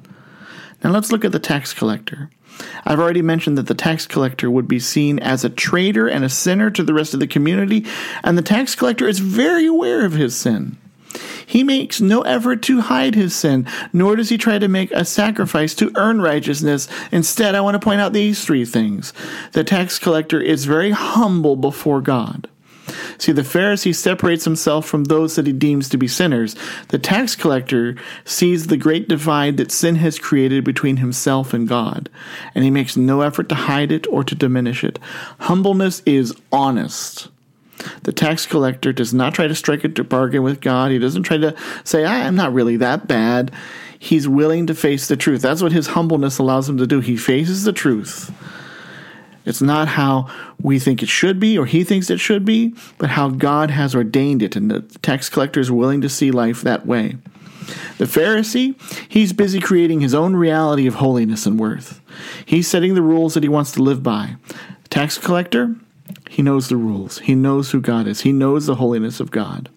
Now 0.86 0.92
let's 0.92 1.12
look 1.12 1.26
at 1.26 1.32
the 1.32 1.40
tax 1.40 1.74
collector. 1.74 2.30
I've 2.86 3.00
already 3.00 3.24
mentioned 3.24 3.58
that 3.58 3.66
the 3.66 3.74
tax 3.74 4.06
collector 4.06 4.52
would 4.52 4.68
be 4.68 4.78
seen 4.78 5.18
as 5.18 5.44
a 5.44 5.50
traitor 5.50 6.08
and 6.08 6.24
a 6.24 6.30
sinner 6.30 6.70
to 6.70 6.84
the 6.84 6.94
rest 6.94 7.16
of 7.16 7.20
the 7.20 7.26
community, 7.26 7.88
and 8.24 8.38
the 8.38 8.44
tax 8.44 8.76
collector 8.76 9.08
is 9.08 9.18
very 9.18 9.66
aware 9.66 10.06
of 10.06 10.14
his 10.14 10.36
sin. 10.36 10.78
He 11.44 11.64
makes 11.64 12.02
no 12.02 12.22
effort 12.22 12.62
to 12.64 12.82
hide 12.82 13.16
his 13.16 13.36
sin, 13.36 13.68
nor 13.94 14.16
does 14.16 14.30
he 14.30 14.38
try 14.38 14.60
to 14.60 14.68
make 14.68 14.92
a 14.92 15.06
sacrifice 15.06 15.74
to 15.74 15.92
earn 15.96 16.22
righteousness. 16.22 16.88
Instead, 17.12 17.56
I 17.56 17.62
want 17.62 17.74
to 17.74 17.84
point 17.84 18.02
out 18.02 18.14
these 18.14 18.46
three 18.46 18.64
things. 18.64 19.12
The 19.54 19.64
tax 19.64 19.98
collector 19.98 20.40
is 20.40 20.66
very 20.66 20.92
humble 20.92 21.56
before 21.56 22.00
God. 22.00 22.48
See, 23.18 23.32
the 23.32 23.42
Pharisee 23.42 23.96
separates 23.96 24.46
himself 24.46 24.86
from 24.86 25.06
those 25.06 25.36
that 25.36 25.48
he 25.48 25.54
deems 25.54 25.90
to 25.90 25.98
be 25.98 26.08
sinners. 26.08 26.56
The 26.90 27.00
tax 27.00 27.36
collector 27.36 27.96
sees 28.24 28.68
the 28.68 28.78
great 28.78 29.08
divide 29.08 29.58
that 29.58 29.72
sin 29.72 29.96
has 29.96 30.20
created 30.20 30.64
between 30.64 30.98
himself 30.98 31.54
and 31.54 31.68
God, 31.68 32.10
and 32.54 32.64
he 32.64 32.70
makes 32.70 32.96
no 32.96 33.22
effort 33.22 33.50
to 33.50 33.56
hide 33.56 33.92
it 33.92 34.06
or 34.08 34.24
to 34.24 34.36
diminish 34.36 34.84
it. 34.84 35.00
Humbleness 35.40 36.02
is 36.06 36.36
honest. 36.52 37.30
The 38.04 38.14
tax 38.14 38.46
collector 38.46 38.94
does 38.94 39.14
not 39.14 39.34
try 39.34 39.48
to 39.48 39.56
strike 39.56 39.84
a 39.84 39.90
bargain 39.90 40.44
with 40.44 40.62
God. 40.62 40.92
He 40.92 41.00
doesn't 41.00 41.24
try 41.24 41.38
to 41.38 41.56
say, 41.84 42.06
I'm 42.06 42.36
not 42.36 42.54
really 42.54 42.78
that 42.78 43.08
bad. 43.08 43.52
He's 43.98 44.28
willing 44.28 44.68
to 44.68 44.76
face 44.76 45.08
the 45.08 45.18
truth. 45.18 45.42
That's 45.42 45.62
what 45.62 45.72
his 45.72 45.88
humbleness 45.88 46.38
allows 46.38 46.70
him 46.70 46.78
to 46.78 46.88
do. 46.88 47.00
He 47.00 47.18
faces 47.18 47.64
the 47.64 47.74
truth 47.74 48.32
it's 49.46 49.62
not 49.62 49.88
how 49.88 50.28
we 50.62 50.80
think 50.80 51.04
it 51.04 51.10
should 51.10 51.40
be 51.40 51.58
or 51.58 51.66
he 51.66 51.84
thinks 51.84 52.10
it 52.10 52.20
should 52.20 52.46
be, 52.46 52.74
but 52.98 53.12
how 53.12 53.30
God 53.30 53.72
has 53.72 53.96
ordained 53.96 54.42
it. 54.42 54.56
And 54.56 54.70
the 54.70 54.82
tax 55.02 55.30
collector 55.30 55.60
is 55.60 55.72
willing 55.72 56.02
to 56.02 56.10
see 56.10 56.32
life 56.32 56.62
that 56.62 56.86
way. 56.86 57.18
The 57.98 58.06
Pharisee, 58.06 58.76
he's 59.10 59.34
busy 59.34 59.60
creating 59.60 60.02
his 60.02 60.14
own 60.14 60.36
reality 60.36 60.86
of 60.88 60.96
holiness 60.96 61.46
and 61.46 61.60
worth. 61.60 62.02
He's 62.46 62.68
setting 62.68 62.94
the 62.94 63.02
rules 63.02 63.34
that 63.34 63.44
he 63.44 63.50
wants 63.50 63.72
to 63.74 63.84
live 63.84 64.04
by. 64.04 64.36
The 64.84 64.90
tax 64.90 65.18
collector, 65.18 65.76
he 66.30 66.42
knows 66.42 66.70
the 66.70 66.78
rules. 66.78 67.20
He 67.20 67.34
knows 67.34 67.72
who 67.72 67.82
God 67.82 68.08
is. 68.08 68.22
He 68.22 68.32
knows 68.32 68.66
the 68.66 68.76
holiness 68.76 69.20
of 69.20 69.32
God. 69.32 69.70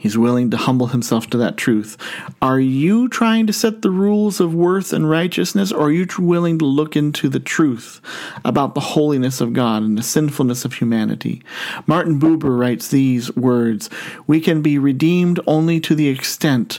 He's 0.00 0.16
willing 0.16 0.48
to 0.52 0.56
humble 0.56 0.86
himself 0.86 1.28
to 1.30 1.36
that 1.38 1.56
truth. 1.56 1.96
Are 2.40 2.60
you 2.60 3.08
trying 3.08 3.48
to 3.48 3.52
set 3.52 3.82
the 3.82 3.90
rules 3.90 4.38
of 4.38 4.54
worth 4.54 4.92
and 4.92 5.10
righteousness, 5.10 5.72
or 5.72 5.88
are 5.88 5.90
you 5.90 6.06
willing 6.20 6.56
to 6.60 6.64
look 6.64 6.94
into 6.94 7.28
the 7.28 7.40
truth 7.40 8.00
about 8.44 8.74
the 8.74 8.80
holiness 8.80 9.40
of 9.40 9.52
God 9.52 9.82
and 9.82 9.98
the 9.98 10.04
sinfulness 10.04 10.64
of 10.64 10.74
humanity? 10.74 11.42
Martin 11.88 12.20
Buber 12.20 12.56
writes 12.56 12.86
these 12.86 13.34
words 13.34 13.90
We 14.28 14.40
can 14.40 14.62
be 14.62 14.78
redeemed 14.78 15.40
only 15.48 15.80
to 15.80 15.96
the 15.96 16.06
extent 16.06 16.78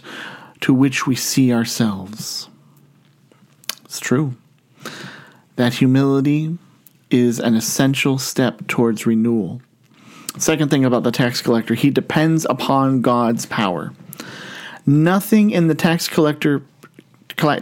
to 0.61 0.73
which 0.73 1.05
we 1.05 1.15
see 1.15 1.51
ourselves. 1.51 2.47
It's 3.83 3.99
true. 3.99 4.35
That 5.57 5.73
humility 5.73 6.57
is 7.11 7.37
an 7.37 7.55
essential 7.55 8.17
step 8.17 8.65
towards 8.67 9.05
renewal. 9.05 9.61
Second 10.39 10.69
thing 10.69 10.85
about 10.85 11.03
the 11.03 11.11
tax 11.11 11.41
collector, 11.41 11.73
he 11.75 11.89
depends 11.89 12.45
upon 12.49 13.01
God's 13.01 13.45
power. 13.45 13.93
Nothing 14.85 15.51
in 15.51 15.67
the 15.67 15.75
tax 15.75 16.07
collector 16.07 16.63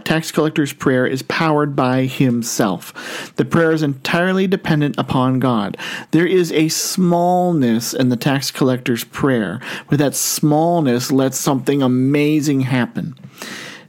tax 0.04 0.32
collector's 0.32 0.72
prayer 0.72 1.06
is 1.06 1.22
powered 1.22 1.76
by 1.76 2.06
himself. 2.06 3.32
The 3.36 3.44
prayer 3.44 3.70
is 3.70 3.82
entirely 3.82 4.46
dependent 4.46 4.96
upon 4.98 5.38
God. 5.38 5.76
There 6.10 6.26
is 6.26 6.50
a 6.50 6.68
smallness 6.68 7.94
in 7.94 8.08
the 8.08 8.16
tax 8.16 8.50
collector's 8.50 9.04
prayer, 9.04 9.60
but 9.88 9.98
that 9.98 10.16
smallness 10.16 11.12
lets 11.12 11.38
something 11.38 11.80
amazing 11.82 12.62
happen. 12.62 13.14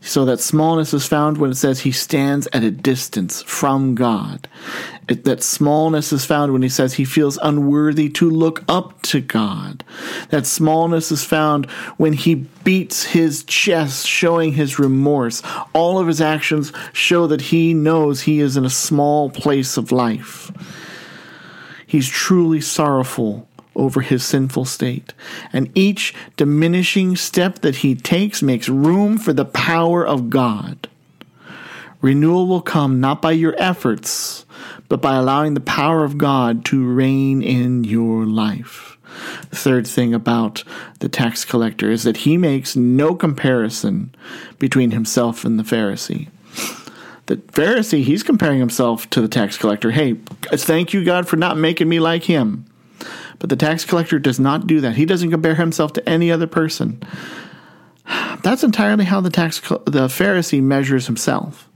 So 0.01 0.23
that 0.25 0.39
smallness 0.39 0.93
is 0.93 1.05
found 1.05 1.37
when 1.37 1.51
it 1.51 1.55
says 1.55 1.81
he 1.81 1.91
stands 1.91 2.47
at 2.53 2.63
a 2.63 2.71
distance 2.71 3.41
from 3.41 3.95
God. 3.95 4.47
It, 5.09 5.25
that 5.25 5.43
smallness 5.43 6.13
is 6.13 6.25
found 6.25 6.53
when 6.53 6.61
he 6.61 6.69
says 6.69 6.93
he 6.93 7.03
feels 7.03 7.37
unworthy 7.41 8.09
to 8.11 8.29
look 8.29 8.63
up 8.69 9.01
to 9.03 9.19
God. 9.19 9.83
That 10.29 10.45
smallness 10.45 11.11
is 11.11 11.25
found 11.25 11.69
when 11.97 12.13
he 12.13 12.35
beats 12.35 13.03
his 13.03 13.43
chest, 13.43 14.07
showing 14.07 14.53
his 14.53 14.79
remorse. 14.79 15.41
All 15.73 15.99
of 15.99 16.07
his 16.07 16.21
actions 16.21 16.71
show 16.93 17.27
that 17.27 17.41
he 17.41 17.73
knows 17.73 18.21
he 18.21 18.39
is 18.39 18.55
in 18.55 18.63
a 18.63 18.69
small 18.69 19.29
place 19.29 19.75
of 19.75 19.91
life. 19.91 20.49
He's 21.85 22.07
truly 22.07 22.61
sorrowful 22.61 23.48
over 23.75 24.01
his 24.01 24.23
sinful 24.23 24.65
state. 24.65 25.13
And 25.53 25.71
each 25.75 26.13
diminishing 26.37 27.15
step 27.15 27.59
that 27.59 27.77
he 27.77 27.95
takes 27.95 28.41
makes 28.41 28.69
room 28.69 29.17
for 29.17 29.33
the 29.33 29.45
power 29.45 30.05
of 30.05 30.29
God. 30.29 30.87
Renewal 32.01 32.47
will 32.47 32.61
come 32.61 32.99
not 32.99 33.21
by 33.21 33.31
your 33.31 33.55
efforts, 33.57 34.45
but 34.87 35.01
by 35.01 35.15
allowing 35.15 35.53
the 35.53 35.59
power 35.59 36.03
of 36.03 36.17
God 36.17 36.63
to 36.65 36.85
reign 36.85 37.41
in 37.41 37.83
your 37.83 38.25
life. 38.25 38.97
third 39.51 39.85
thing 39.85 40.13
about 40.13 40.63
the 40.99 41.09
tax 41.09 41.43
collector 41.43 41.91
is 41.91 42.03
that 42.03 42.17
he 42.17 42.37
makes 42.37 42.75
no 42.75 43.15
comparison 43.15 44.13
between 44.59 44.91
himself 44.91 45.43
and 45.43 45.59
the 45.59 45.63
Pharisee. 45.63 46.29
The 47.25 47.37
Pharisee, 47.37 48.03
he's 48.03 48.23
comparing 48.23 48.59
himself 48.59 49.09
to 49.11 49.21
the 49.21 49.27
tax 49.27 49.57
collector. 49.57 49.91
Hey, 49.91 50.13
thank 50.51 50.93
you, 50.93 51.03
God, 51.03 51.27
for 51.27 51.35
not 51.35 51.57
making 51.57 51.89
me 51.89 51.99
like 51.99 52.23
him. 52.23 52.65
But 53.39 53.49
the 53.49 53.55
tax 53.55 53.85
collector 53.85 54.19
does 54.19 54.39
not 54.39 54.67
do 54.67 54.81
that. 54.81 54.95
He 54.95 55.05
doesn't 55.05 55.31
compare 55.31 55.55
himself 55.55 55.93
to 55.93 56.07
any 56.07 56.31
other 56.31 56.47
person. 56.47 57.01
That's 58.43 58.63
entirely 58.63 59.05
how 59.05 59.21
the 59.21 59.29
tax 59.29 59.59
the 59.59 60.07
Pharisee 60.07 60.61
measures 60.61 61.07
himself. 61.07 61.69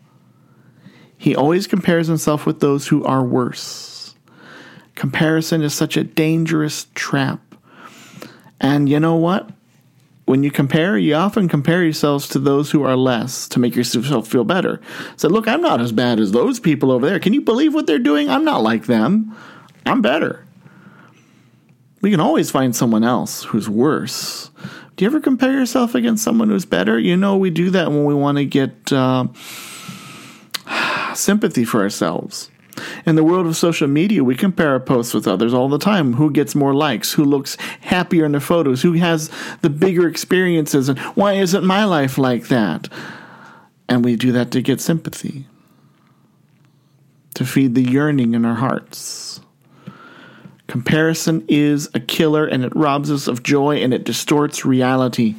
He 1.17 1.36
always 1.36 1.67
compares 1.67 2.08
himself 2.08 2.45
with 2.45 2.60
those 2.60 2.88
who 2.88 3.04
are 3.06 3.23
worse. 3.23 4.15
Comparison 4.95 5.62
is 5.62 5.73
such 5.73 5.95
a 5.95 6.04
dangerous 6.04 6.88
trap. 6.95 7.39
And 8.60 8.89
you 8.89 8.99
know 8.99 9.15
what? 9.15 9.49
When 10.26 10.43
you 10.43 10.52
compare, 10.52 10.97
you 10.97 11.15
often 11.15 11.49
compare 11.49 11.84
yourselves 11.84 12.30
to 12.30 12.39
those 12.39 12.71
who 12.71 12.84
are 12.84 12.95
less 12.95 13.47
to 13.49 13.60
make 13.60 13.76
yourself 13.76 14.28
feel 14.28 14.45
better. 14.45 14.80
So, 15.17 15.28
look, 15.28 15.47
I'm 15.47 15.62
not 15.62 15.82
as 15.82 15.91
bad 15.91 16.19
as 16.19 16.32
those 16.32 16.60
people 16.60 16.91
over 16.91 17.06
there. 17.06 17.19
Can 17.19 17.34
you 17.34 17.41
believe 17.41 17.73
what 17.73 17.88
they're 17.88 17.99
doing? 17.99 18.30
I'm 18.30 18.45
not 18.45 18.63
like 18.63 18.86
them. 18.86 19.36
I'm 19.86 20.02
better. 20.02 20.45
We 22.04 22.12
can 22.12 22.20
always 22.20 22.52
find 22.52 22.76
someone 22.76 23.06
else 23.06 23.46
who's 23.46 23.70
worse. 23.70 24.52
Do 24.98 25.06
you 25.06 25.10
ever 25.10 25.22
compare 25.22 25.54
yourself 25.54 25.96
against 25.96 26.22
someone 26.22 26.50
who's 26.50 26.66
better? 26.66 27.00
You 27.00 27.16
know, 27.16 27.38
we 27.38 27.50
do 27.50 27.70
that 27.70 27.92
when 27.92 28.04
we 28.04 28.13
want 28.13 28.39
to 28.39 28.46
get 28.46 28.92
uh, 28.92 29.28
sympathy 31.16 31.63
for 31.63 31.80
ourselves. 31.80 32.52
In 33.06 33.16
the 33.16 33.24
world 33.24 33.48
of 33.48 33.56
social 33.56 33.88
media, 33.88 34.22
we 34.22 34.36
compare 34.36 34.72
our 34.72 34.82
posts 34.82 35.13
with 35.13 35.30
others 35.30 35.54
all 35.54 35.70
the 35.70 35.80
time. 35.80 36.12
Who 36.16 36.30
gets 36.30 36.56
more 36.56 36.74
likes? 36.74 37.13
Who 37.13 37.24
looks 37.24 37.56
happier 37.80 38.26
in 38.26 38.34
their 38.34 38.42
photos? 38.42 38.82
Who 38.82 38.92
has 38.94 39.32
the 39.62 39.70
bigger 39.70 40.06
experiences? 40.06 40.89
And 40.89 41.00
why 41.00 41.34
isn't 41.34 41.63
my 41.63 41.86
life 41.86 42.18
like 42.18 42.50
that? 42.50 42.89
And 43.88 44.04
we 44.04 44.18
do 44.18 44.34
that 44.34 44.52
to 44.52 44.62
get 44.62 44.82
sympathy, 44.82 45.48
to 47.36 47.46
feed 47.46 47.76
the 47.76 47.89
yearning 47.89 48.34
in 48.34 48.44
our 48.44 48.56
hearts. 48.56 49.39
Comparison 50.73 51.45
is 51.47 51.88
a 51.93 51.99
killer 51.99 52.47
and 52.47 52.65
it 52.65 52.75
robs 52.75 53.12
us 53.12 53.27
of 53.27 53.43
joy 53.43 53.75
and 53.83 53.93
it 53.93 54.03
distorts 54.03 54.65
reality. 54.65 55.36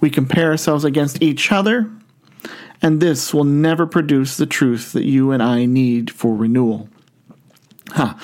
We 0.00 0.10
compare 0.10 0.52
ourselves 0.52 0.84
against 0.84 1.20
each 1.20 1.50
other, 1.50 1.90
and 2.80 3.00
this 3.00 3.34
will 3.34 3.42
never 3.42 3.84
produce 3.84 4.36
the 4.36 4.46
truth 4.46 4.92
that 4.92 5.02
you 5.02 5.32
and 5.32 5.42
I 5.42 5.64
need 5.64 6.08
for 6.08 6.36
renewal. 6.36 6.88
Huh. 7.88 8.14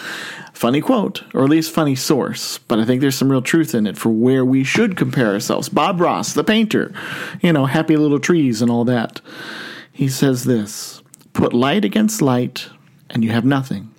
Funny 0.52 0.80
quote, 0.80 1.24
or 1.34 1.42
at 1.42 1.50
least 1.50 1.72
funny 1.74 1.96
source, 1.96 2.58
but 2.58 2.78
I 2.78 2.84
think 2.84 3.00
there's 3.00 3.16
some 3.16 3.32
real 3.32 3.42
truth 3.42 3.74
in 3.74 3.84
it 3.84 3.98
for 3.98 4.10
where 4.10 4.44
we 4.44 4.62
should 4.62 4.96
compare 4.96 5.32
ourselves. 5.32 5.68
Bob 5.68 6.00
Ross, 6.00 6.32
the 6.32 6.44
painter, 6.44 6.94
you 7.42 7.52
know, 7.52 7.66
happy 7.66 7.96
little 7.96 8.20
trees 8.20 8.62
and 8.62 8.70
all 8.70 8.84
that. 8.84 9.20
He 9.90 10.08
says 10.08 10.44
this 10.44 11.02
Put 11.32 11.52
light 11.52 11.84
against 11.84 12.22
light, 12.22 12.68
and 13.10 13.24
you 13.24 13.32
have 13.32 13.44
nothing. 13.44 13.90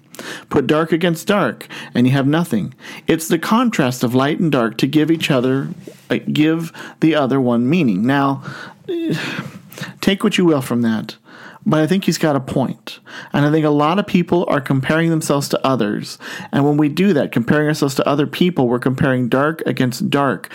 Put 0.50 0.68
dark 0.68 0.92
against 0.92 1.28
dark, 1.28 1.68
and 1.94 2.08
you 2.08 2.13
have 2.13 2.28
nothing. 2.28 2.74
It's 3.08 3.28
the 3.28 3.40
contrast 3.40 4.04
of 4.04 4.16
light 4.16 4.40
and 4.40 4.52
dark 4.52 4.78
to 4.78 4.88
give 4.88 5.12
each 5.12 5.32
other, 5.32 5.70
uh, 6.10 6.20
give 6.32 6.72
the 7.00 7.16
other 7.16 7.40
one 7.40 7.70
meaning. 7.70 8.06
Now, 8.06 8.44
take 10.02 10.24
what 10.24 10.38
you 10.38 10.46
will 10.46 10.62
from 10.62 10.82
that. 10.82 11.18
but 11.66 11.82
I 11.82 11.88
think 11.88 12.06
he's 12.06 12.18
got 12.18 12.36
a 12.36 12.40
point. 12.40 13.00
And 13.34 13.46
I 13.46 13.52
think 13.52 13.66
a 13.66 13.70
lot 13.70 14.00
of 14.00 14.08
people 14.08 14.46
are 14.48 14.62
comparing 14.62 15.10
themselves 15.10 15.50
to 15.50 15.68
others. 15.68 16.18
And 16.52 16.66
when 16.66 16.78
we 16.78 16.88
do 16.88 17.12
that, 17.13 17.34
comparing 17.34 17.68
ourselves 17.68 17.96
to 17.96 18.08
other 18.08 18.26
people, 18.26 18.68
we're 18.70 18.80
comparing 18.80 19.28
dark 19.28 19.62
against 19.66 20.10
dark, 20.10 20.50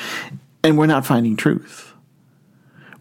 and 0.64 0.78
we're 0.78 0.86
not 0.86 1.04
finding 1.06 1.36
truth. 1.36 1.92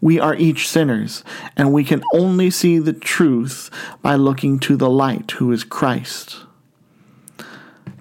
We 0.02 0.18
are 0.18 0.34
each 0.34 0.68
sinners, 0.68 1.22
and 1.56 1.72
we 1.72 1.84
can 1.84 2.02
only 2.12 2.50
see 2.50 2.80
the 2.80 2.92
truth 2.92 3.70
by 4.02 4.16
looking 4.16 4.58
to 4.58 4.76
the 4.76 4.90
light, 4.90 5.30
who 5.30 5.52
is 5.52 5.62
Christ. 5.62 6.38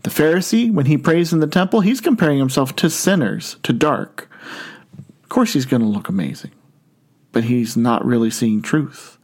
The 0.04 0.10
Pharisee, 0.10 0.72
when 0.72 0.88
he 0.88 0.98
prays 0.98 1.32
in 1.32 1.39
the 1.39 1.48
temple, 1.48 1.82
he's 1.82 2.02
comparing 2.02 2.39
himself 2.39 2.76
to 2.78 2.89
sinners, 2.89 3.58
to 3.63 3.74
dark. 3.74 4.30
Of 5.24 5.30
course, 5.30 5.54
he's 5.54 5.65
going 5.65 5.82
to 5.82 5.88
look 5.88 6.10
amazing 6.10 6.52
but 7.32 7.46
he's 7.46 7.78
not 7.78 8.06
really 8.06 8.30
seeing 8.30 8.62
truth. 8.62 9.17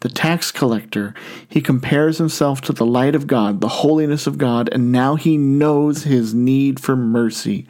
The 0.00 0.08
tax 0.08 0.50
collector, 0.50 1.14
he 1.48 1.60
compares 1.60 2.18
himself 2.18 2.60
to 2.62 2.72
the 2.72 2.84
light 2.84 3.14
of 3.14 3.26
God, 3.26 3.60
the 3.60 3.68
holiness 3.68 4.26
of 4.26 4.38
God, 4.38 4.68
and 4.72 4.92
now 4.92 5.16
he 5.16 5.38
knows 5.38 6.04
his 6.04 6.34
need 6.34 6.78
for 6.78 6.96
mercy. 6.96 7.66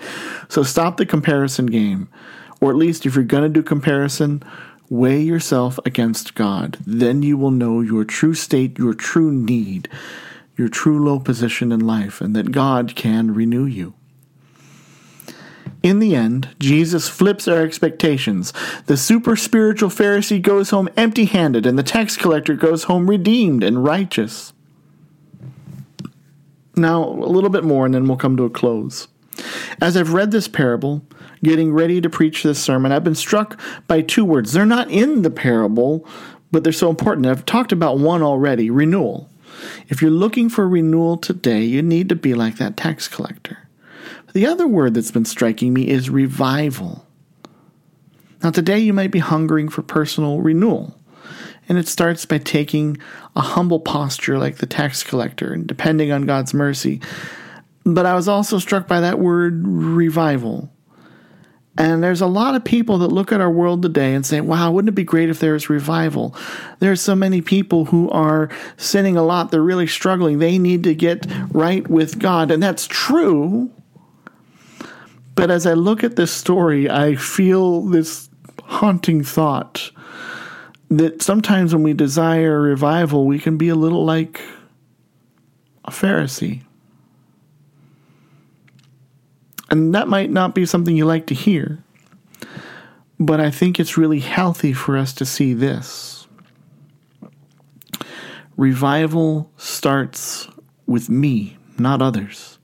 So 0.49 0.63
stop 0.63 0.97
the 0.97 1.07
comparison 1.07 1.67
game. 1.67 2.09
Or 2.61 2.71
at 2.71 2.77
least 2.77 3.07
if 3.07 3.15
you're 3.15 3.25
going 3.25 3.45
to 3.45 3.49
do 3.49 3.63
comparison, 3.63 4.43
weigh 4.89 5.21
yourself 5.21 5.79
against 5.85 6.35
God. 6.35 6.79
Then 6.85 7.23
you 7.23 7.37
will 7.37 7.51
know 7.51 7.81
your 7.81 8.05
true 8.05 8.35
state, 8.35 8.79
your 8.79 8.95
true 8.95 9.31
need, 9.31 9.89
your 10.57 10.69
true 10.69 11.05
low 11.05 11.19
position 11.19 11.73
in 11.73 11.81
life, 11.81 12.21
and 12.21 12.35
that 12.35 12.53
God 12.53 12.95
can 12.97 13.35
renew 13.35 13.67
you. 13.67 13.95
In 15.83 15.99
the 16.01 16.17
end, 16.17 16.49
Jesus 16.59 17.09
flips 17.09 17.47
our 17.47 17.63
expectations. 17.63 18.53
The 18.87 18.97
super 18.97 19.37
spiritual 19.37 19.91
Pharisee 19.91 20.43
goes 20.43 20.71
home 20.71 20.89
empty 20.97 21.27
handed, 21.27 21.67
and 21.67 21.79
the 21.79 21.83
tax 21.83 22.17
collector 22.17 22.55
goes 22.55 22.85
home 22.85 23.09
redeemed 23.09 23.63
and 23.63 23.85
righteous. 23.85 24.53
Now, 26.75 27.05
a 27.05 27.31
little 27.31 27.51
bit 27.51 27.65
more, 27.65 27.87
and 27.87 27.95
then 27.95 28.07
we'll 28.09 28.17
come 28.17 28.37
to 28.37 28.45
a 28.45 28.51
close. 28.51 29.09
As 29.81 29.97
I've 29.97 30.13
read 30.13 30.31
this 30.31 30.49
parable, 30.49 31.03
getting 31.43 31.73
ready 31.73 32.01
to 32.01 32.11
preach 32.11 32.43
this 32.43 32.63
sermon, 32.63 32.93
I've 32.93 33.05
been 33.05 33.15
struck 33.15 33.61
by 33.87 34.03
two 34.03 34.25
words. 34.25 34.53
They're 34.53 34.67
not 34.67 34.91
in 34.91 35.23
the 35.23 35.31
parable, 35.31 36.07
but 36.51 36.65
they're 36.65 36.73
so 36.73 36.91
important. 36.91 37.27
I've 37.27 37.47
talked 37.47 37.73
about 37.73 37.99
one 37.99 38.23
already 38.23 38.71
renewal. 38.71 39.31
If 39.89 40.03
you're 40.03 40.11
looking 40.11 40.49
for 40.49 40.69
renewal 40.69 41.17
today, 41.17 41.63
you 41.63 41.83
need 41.83 42.09
to 42.09 42.17
be 42.17 42.35
like 42.35 42.57
that 42.57 42.77
tax 42.77 43.09
collector. 43.09 43.69
The 44.33 44.47
other 44.47 44.67
word 44.67 44.95
that's 44.95 45.11
been 45.11 45.25
striking 45.25 45.73
me 45.73 45.89
is 45.89 46.11
revival. 46.11 47.07
Now, 48.43 48.51
today 48.51 48.79
you 48.79 48.93
might 48.93 49.11
be 49.11 49.19
hungering 49.19 49.69
for 49.69 49.83
personal 49.83 50.41
renewal, 50.41 50.99
and 51.69 51.79
it 51.79 51.89
starts 51.89 52.27
by 52.27 52.39
taking 52.39 52.99
a 53.35 53.41
humble 53.41 53.81
posture 53.81 54.39
like 54.39 54.57
the 54.59 54.67
tax 54.67 55.03
collector 55.03 55.53
and 55.53 55.67
depending 55.67 56.13
on 56.13 56.27
God's 56.27 56.53
mercy. 56.53 57.01
But 57.85 58.07
I 58.07 58.15
was 58.15 58.29
also 58.29 58.59
struck 58.59 58.87
by 58.87 59.01
that 59.01 59.19
word 59.19 59.67
revival. 59.67 60.71
And 61.79 62.03
there's 62.03 62.23
a 62.23 62.27
lot 62.27 62.55
of 62.55 62.65
people 62.65 62.99
that 62.99 63.09
look 63.09 63.33
at 63.33 63.41
our 63.41 63.51
world 63.51 63.83
today 63.83 64.15
and 64.15 64.25
say, 64.25 64.41
wow, 64.41 64.71
wouldn't 64.71 64.89
it 64.89 64.95
be 64.95 65.05
great 65.05 65.29
if 65.29 65.41
there 65.41 65.53
was 65.53 65.69
revival? 65.69 66.35
There's 66.79 67.03
so 67.03 67.15
many 67.15 67.43
people 67.43 67.87
who 67.87 68.09
are 68.11 68.49
sinning 68.79 69.17
a 69.17 69.23
lot. 69.23 69.51
They're 69.51 69.63
really 69.63 69.87
struggling. 69.87 70.39
They 70.39 70.59
need 70.59 70.85
to 70.85 70.95
get 70.95 71.27
right 71.51 71.87
with 71.89 72.19
God. 72.19 72.51
And 72.51 72.63
that's 72.63 72.87
true. 72.87 73.71
But 75.35 75.51
as 75.51 75.67
I 75.67 75.75
look 75.75 76.03
at 76.03 76.17
this 76.17 76.33
story, 76.33 76.89
I 76.89 77.15
feel 77.15 77.83
this 77.83 78.31
haunting 78.65 79.23
thought 79.23 79.91
that 80.91 81.21
sometimes 81.21 81.75
when 81.75 81.83
we 81.83 81.93
desire 81.93 82.61
revival, 82.61 83.27
we 83.27 83.39
can 83.39 83.59
be 83.59 83.69
a 83.69 83.75
little 83.75 84.05
like 84.05 84.41
a 85.85 85.91
Pharisee. 85.91 86.63
And 89.71 89.95
that 89.95 90.09
might 90.09 90.31
not 90.31 90.55
be 90.55 90.67
something 90.67 90.97
you 90.97 91.05
like 91.05 91.27
to 91.27 91.35
hear, 91.35 91.83
but 93.19 93.41
I 93.41 93.51
think 93.51 93.81
it's 93.81 93.97
really 93.97 94.21
healthy 94.21 94.73
for 94.73 94.97
us 94.97 95.13
to 95.15 95.27
see 95.27 95.55
this. 95.55 96.27
Revival 98.57 99.51
starts 99.57 100.49
with 100.87 101.11
me, 101.11 101.59
not 101.79 102.01
others. 102.01 102.56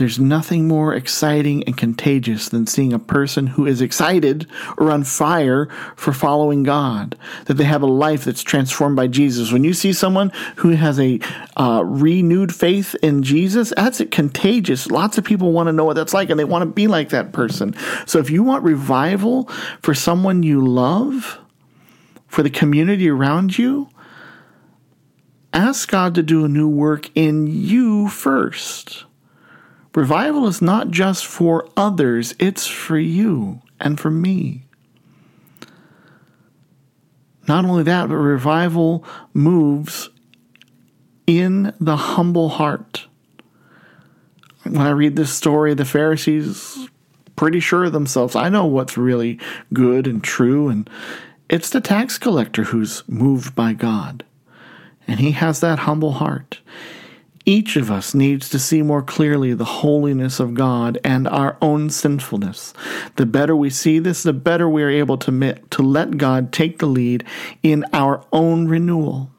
There's 0.00 0.18
nothing 0.18 0.66
more 0.66 0.94
exciting 0.94 1.62
and 1.64 1.76
contagious 1.76 2.48
than 2.48 2.66
seeing 2.66 2.94
a 2.94 2.98
person 2.98 3.48
who 3.48 3.66
is 3.66 3.82
excited 3.82 4.46
or 4.78 4.90
on 4.90 5.04
fire 5.04 5.68
for 5.94 6.14
following 6.14 6.62
God, 6.62 7.18
that 7.44 7.58
they 7.58 7.64
have 7.64 7.82
a 7.82 7.86
life 7.86 8.24
that's 8.24 8.42
transformed 8.42 8.96
by 8.96 9.08
Jesus. 9.08 9.52
When 9.52 9.62
you 9.62 9.74
see 9.74 9.92
someone 9.92 10.32
who 10.56 10.70
has 10.70 10.98
a 10.98 11.20
uh, 11.58 11.82
renewed 11.84 12.54
faith 12.54 12.96
in 13.02 13.22
Jesus, 13.22 13.74
that's 13.76 14.00
contagious. 14.10 14.90
Lots 14.90 15.18
of 15.18 15.24
people 15.24 15.52
want 15.52 15.66
to 15.66 15.72
know 15.74 15.84
what 15.84 15.96
that's 15.96 16.14
like 16.14 16.30
and 16.30 16.40
they 16.40 16.44
want 16.44 16.62
to 16.62 16.66
be 16.72 16.86
like 16.86 17.10
that 17.10 17.34
person. 17.34 17.76
So 18.06 18.18
if 18.20 18.30
you 18.30 18.42
want 18.42 18.64
revival 18.64 19.50
for 19.82 19.92
someone 19.92 20.42
you 20.42 20.66
love, 20.66 21.38
for 22.26 22.42
the 22.42 22.48
community 22.48 23.10
around 23.10 23.58
you, 23.58 23.90
ask 25.52 25.90
God 25.90 26.14
to 26.14 26.22
do 26.22 26.46
a 26.46 26.48
new 26.48 26.70
work 26.70 27.10
in 27.14 27.46
you 27.46 28.08
first. 28.08 29.04
Revival 29.94 30.46
is 30.46 30.62
not 30.62 30.90
just 30.90 31.26
for 31.26 31.68
others, 31.76 32.34
it's 32.38 32.66
for 32.66 32.98
you 32.98 33.60
and 33.80 33.98
for 33.98 34.10
me. 34.10 34.64
Not 37.48 37.64
only 37.64 37.82
that, 37.82 38.08
but 38.08 38.14
revival 38.14 39.04
moves 39.34 40.10
in 41.26 41.74
the 41.80 41.96
humble 41.96 42.50
heart. 42.50 43.06
When 44.62 44.76
I 44.78 44.90
read 44.90 45.16
this 45.16 45.32
story, 45.32 45.74
the 45.74 45.84
Pharisees 45.84 46.88
pretty 47.34 47.58
sure 47.58 47.84
of 47.84 47.92
themselves. 47.92 48.36
I 48.36 48.50
know 48.50 48.66
what's 48.66 48.96
really 48.96 49.40
good 49.72 50.06
and 50.06 50.22
true, 50.22 50.68
and 50.68 50.88
it's 51.48 51.70
the 51.70 51.80
tax 51.80 52.18
collector 52.18 52.64
who's 52.64 53.02
moved 53.08 53.56
by 53.56 53.72
God. 53.72 54.24
And 55.08 55.18
he 55.18 55.32
has 55.32 55.60
that 55.60 55.80
humble 55.80 56.12
heart. 56.12 56.59
Each 57.50 57.74
of 57.74 57.90
us 57.90 58.14
needs 58.14 58.48
to 58.50 58.60
see 58.60 58.80
more 58.80 59.02
clearly 59.02 59.54
the 59.54 59.64
holiness 59.64 60.38
of 60.38 60.54
God 60.54 61.00
and 61.02 61.26
our 61.26 61.56
own 61.60 61.90
sinfulness. 61.90 62.72
The 63.16 63.26
better 63.26 63.56
we 63.56 63.70
see 63.70 63.98
this, 63.98 64.22
the 64.22 64.32
better 64.32 64.68
we 64.68 64.84
are 64.84 64.88
able 64.88 65.18
to, 65.18 65.54
to 65.54 65.82
let 65.82 66.16
God 66.16 66.52
take 66.52 66.78
the 66.78 66.86
lead 66.86 67.24
in 67.64 67.84
our 67.92 68.24
own 68.32 68.68
renewal. 68.68 69.32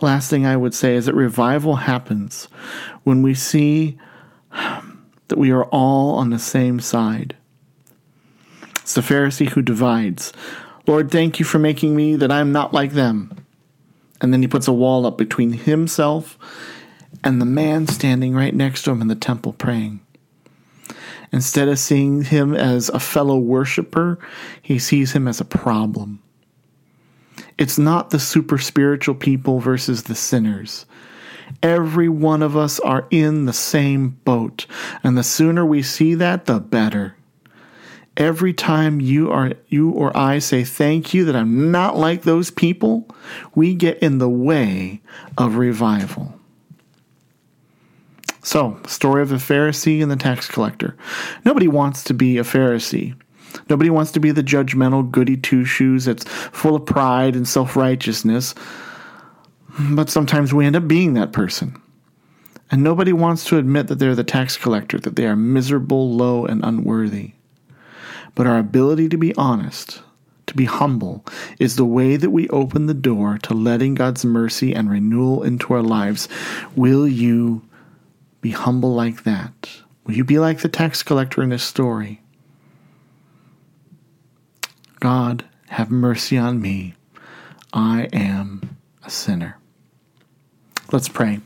Last 0.00 0.28
thing 0.28 0.44
I 0.44 0.56
would 0.56 0.74
say 0.74 0.96
is 0.96 1.06
that 1.06 1.14
revival 1.14 1.76
happens 1.76 2.48
when 3.04 3.22
we 3.22 3.34
see 3.34 3.96
that 4.50 5.38
we 5.38 5.52
are 5.52 5.66
all 5.66 6.16
on 6.16 6.30
the 6.30 6.38
same 6.40 6.80
side. 6.80 7.36
It's 8.80 8.94
the 8.94 9.02
Pharisee 9.02 9.50
who 9.50 9.62
divides. 9.62 10.32
Lord, 10.84 11.12
thank 11.12 11.38
you 11.38 11.44
for 11.44 11.60
making 11.60 11.94
me 11.94 12.16
that 12.16 12.32
I'm 12.32 12.50
not 12.50 12.74
like 12.74 12.90
them. 12.90 13.46
And 14.20 14.32
then 14.32 14.42
he 14.42 14.48
puts 14.48 14.66
a 14.66 14.72
wall 14.72 15.06
up 15.06 15.16
between 15.16 15.52
himself 15.52 16.36
and 17.22 17.40
the 17.40 17.46
man 17.46 17.86
standing 17.86 18.34
right 18.34 18.54
next 18.54 18.82
to 18.82 18.90
him 18.90 19.02
in 19.02 19.08
the 19.08 19.14
temple 19.14 19.52
praying. 19.52 20.00
Instead 21.32 21.68
of 21.68 21.78
seeing 21.78 22.22
him 22.22 22.54
as 22.54 22.88
a 22.88 22.98
fellow 22.98 23.38
worshiper, 23.38 24.18
he 24.60 24.78
sees 24.78 25.12
him 25.12 25.28
as 25.28 25.40
a 25.40 25.44
problem. 25.44 26.22
It's 27.56 27.78
not 27.78 28.10
the 28.10 28.18
super 28.18 28.58
spiritual 28.58 29.14
people 29.14 29.60
versus 29.60 30.04
the 30.04 30.14
sinners. 30.14 30.86
Every 31.62 32.08
one 32.08 32.42
of 32.42 32.56
us 32.56 32.80
are 32.80 33.06
in 33.10 33.44
the 33.44 33.52
same 33.52 34.20
boat, 34.24 34.66
and 35.04 35.16
the 35.16 35.22
sooner 35.22 35.64
we 35.64 35.82
see 35.82 36.14
that, 36.14 36.46
the 36.46 36.58
better. 36.58 37.16
Every 38.16 38.52
time 38.52 39.00
you 39.00 39.30
are 39.30 39.52
you 39.68 39.90
or 39.90 40.16
I 40.16 40.40
say 40.40 40.64
thank 40.64 41.14
you 41.14 41.24
that 41.26 41.36
I'm 41.36 41.70
not 41.70 41.96
like 41.96 42.22
those 42.22 42.50
people, 42.50 43.08
we 43.54 43.74
get 43.74 43.98
in 43.98 44.18
the 44.18 44.28
way 44.28 45.00
of 45.38 45.56
revival. 45.56 46.39
So, 48.50 48.80
story 48.84 49.22
of 49.22 49.28
the 49.28 49.36
Pharisee 49.36 50.02
and 50.02 50.10
the 50.10 50.16
tax 50.16 50.48
collector. 50.48 50.96
Nobody 51.44 51.68
wants 51.68 52.02
to 52.02 52.14
be 52.14 52.36
a 52.36 52.42
Pharisee. 52.42 53.14
Nobody 53.68 53.90
wants 53.90 54.10
to 54.10 54.18
be 54.18 54.32
the 54.32 54.42
judgmental 54.42 55.08
goody 55.08 55.36
two 55.36 55.64
shoes 55.64 56.06
that's 56.06 56.24
full 56.24 56.74
of 56.74 56.84
pride 56.84 57.36
and 57.36 57.46
self 57.46 57.76
righteousness. 57.76 58.56
But 59.78 60.10
sometimes 60.10 60.52
we 60.52 60.66
end 60.66 60.74
up 60.74 60.88
being 60.88 61.14
that 61.14 61.32
person. 61.32 61.80
And 62.72 62.82
nobody 62.82 63.12
wants 63.12 63.44
to 63.44 63.58
admit 63.58 63.86
that 63.86 64.00
they're 64.00 64.16
the 64.16 64.24
tax 64.24 64.56
collector, 64.56 64.98
that 64.98 65.14
they 65.14 65.28
are 65.28 65.36
miserable, 65.36 66.10
low, 66.10 66.44
and 66.44 66.64
unworthy. 66.64 67.34
But 68.34 68.48
our 68.48 68.58
ability 68.58 69.10
to 69.10 69.16
be 69.16 69.32
honest, 69.36 70.02
to 70.48 70.54
be 70.54 70.64
humble, 70.64 71.24
is 71.60 71.76
the 71.76 71.84
way 71.84 72.16
that 72.16 72.30
we 72.30 72.48
open 72.48 72.86
the 72.86 72.94
door 72.94 73.38
to 73.44 73.54
letting 73.54 73.94
God's 73.94 74.24
mercy 74.24 74.74
and 74.74 74.90
renewal 74.90 75.44
into 75.44 75.72
our 75.72 75.84
lives. 75.84 76.28
Will 76.74 77.06
you 77.06 77.62
be 78.40 78.50
humble 78.50 78.94
like 78.94 79.24
that? 79.24 79.70
Will 80.04 80.14
you 80.14 80.24
be 80.24 80.38
like 80.38 80.60
the 80.60 80.68
tax 80.68 81.02
collector 81.02 81.42
in 81.42 81.50
this 81.50 81.62
story? 81.62 82.22
God, 84.98 85.44
have 85.68 85.90
mercy 85.90 86.36
on 86.36 86.60
me, 86.60 86.94
I 87.72 88.08
am 88.12 88.76
a 89.04 89.10
sinner. 89.10 89.56
Let's 90.92 91.08
pray. 91.08 91.40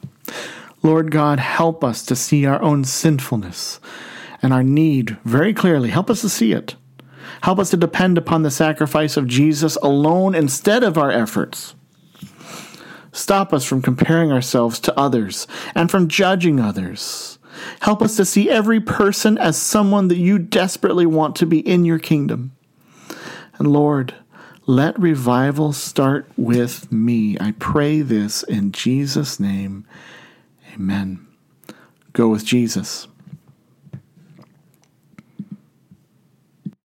Lord 0.83 1.11
God, 1.11 1.39
help 1.39 1.85
us 1.85 2.05
to 2.07 2.17
see 2.17 2.47
our 2.47 2.61
own 2.63 2.85
sinfulness 2.85 3.81
and 4.43 4.53
our 4.53 4.63
need 4.63 5.17
very 5.25 5.55
clearly. 5.55 5.91
Help 5.91 6.11
us 6.11 6.21
to 6.23 6.29
see 6.29 6.53
it. 6.53 6.77
Help 7.43 7.59
us 7.59 7.71
to 7.71 7.77
depend 7.77 8.19
upon 8.19 8.43
the 8.43 8.51
sacrifice 8.51 9.17
of 9.17 9.27
Jesus 9.27 9.77
alone 9.77 10.35
instead 10.35 10.83
of 10.83 10.99
our 10.99 11.11
efforts. 11.11 11.75
Stop 13.15 13.53
us 13.53 13.65
from 13.65 13.81
comparing 13.81 14.33
ourselves 14.33 14.81
to 14.81 14.99
others 14.99 15.47
and 15.73 15.89
from 15.89 16.09
judging 16.09 16.59
others. 16.59 17.39
Help 17.81 18.03
us 18.03 18.17
to 18.17 18.25
see 18.25 18.51
every 18.51 18.81
person 18.81 19.39
as 19.39 19.57
someone 19.57 20.09
that 20.09 20.19
you 20.19 20.37
desperately 20.37 21.07
want 21.07 21.37
to 21.37 21.47
be 21.47 21.61
in 21.61 21.85
your 21.85 22.01
kingdom. 22.01 22.51
And 23.57 23.69
Lord, 23.69 24.15
let 24.67 24.99
revival 24.99 25.73
start 25.73 26.29
with 26.37 26.91
me. 26.91 27.37
I 27.39 27.53
pray 27.53 28.01
this 28.01 28.43
in 28.43 28.73
Jesus' 28.73 29.39
name. 29.39 29.87
Amen. 30.75 31.25
Go 32.15 32.29
with 32.29 32.45
Jesus. 32.45 33.07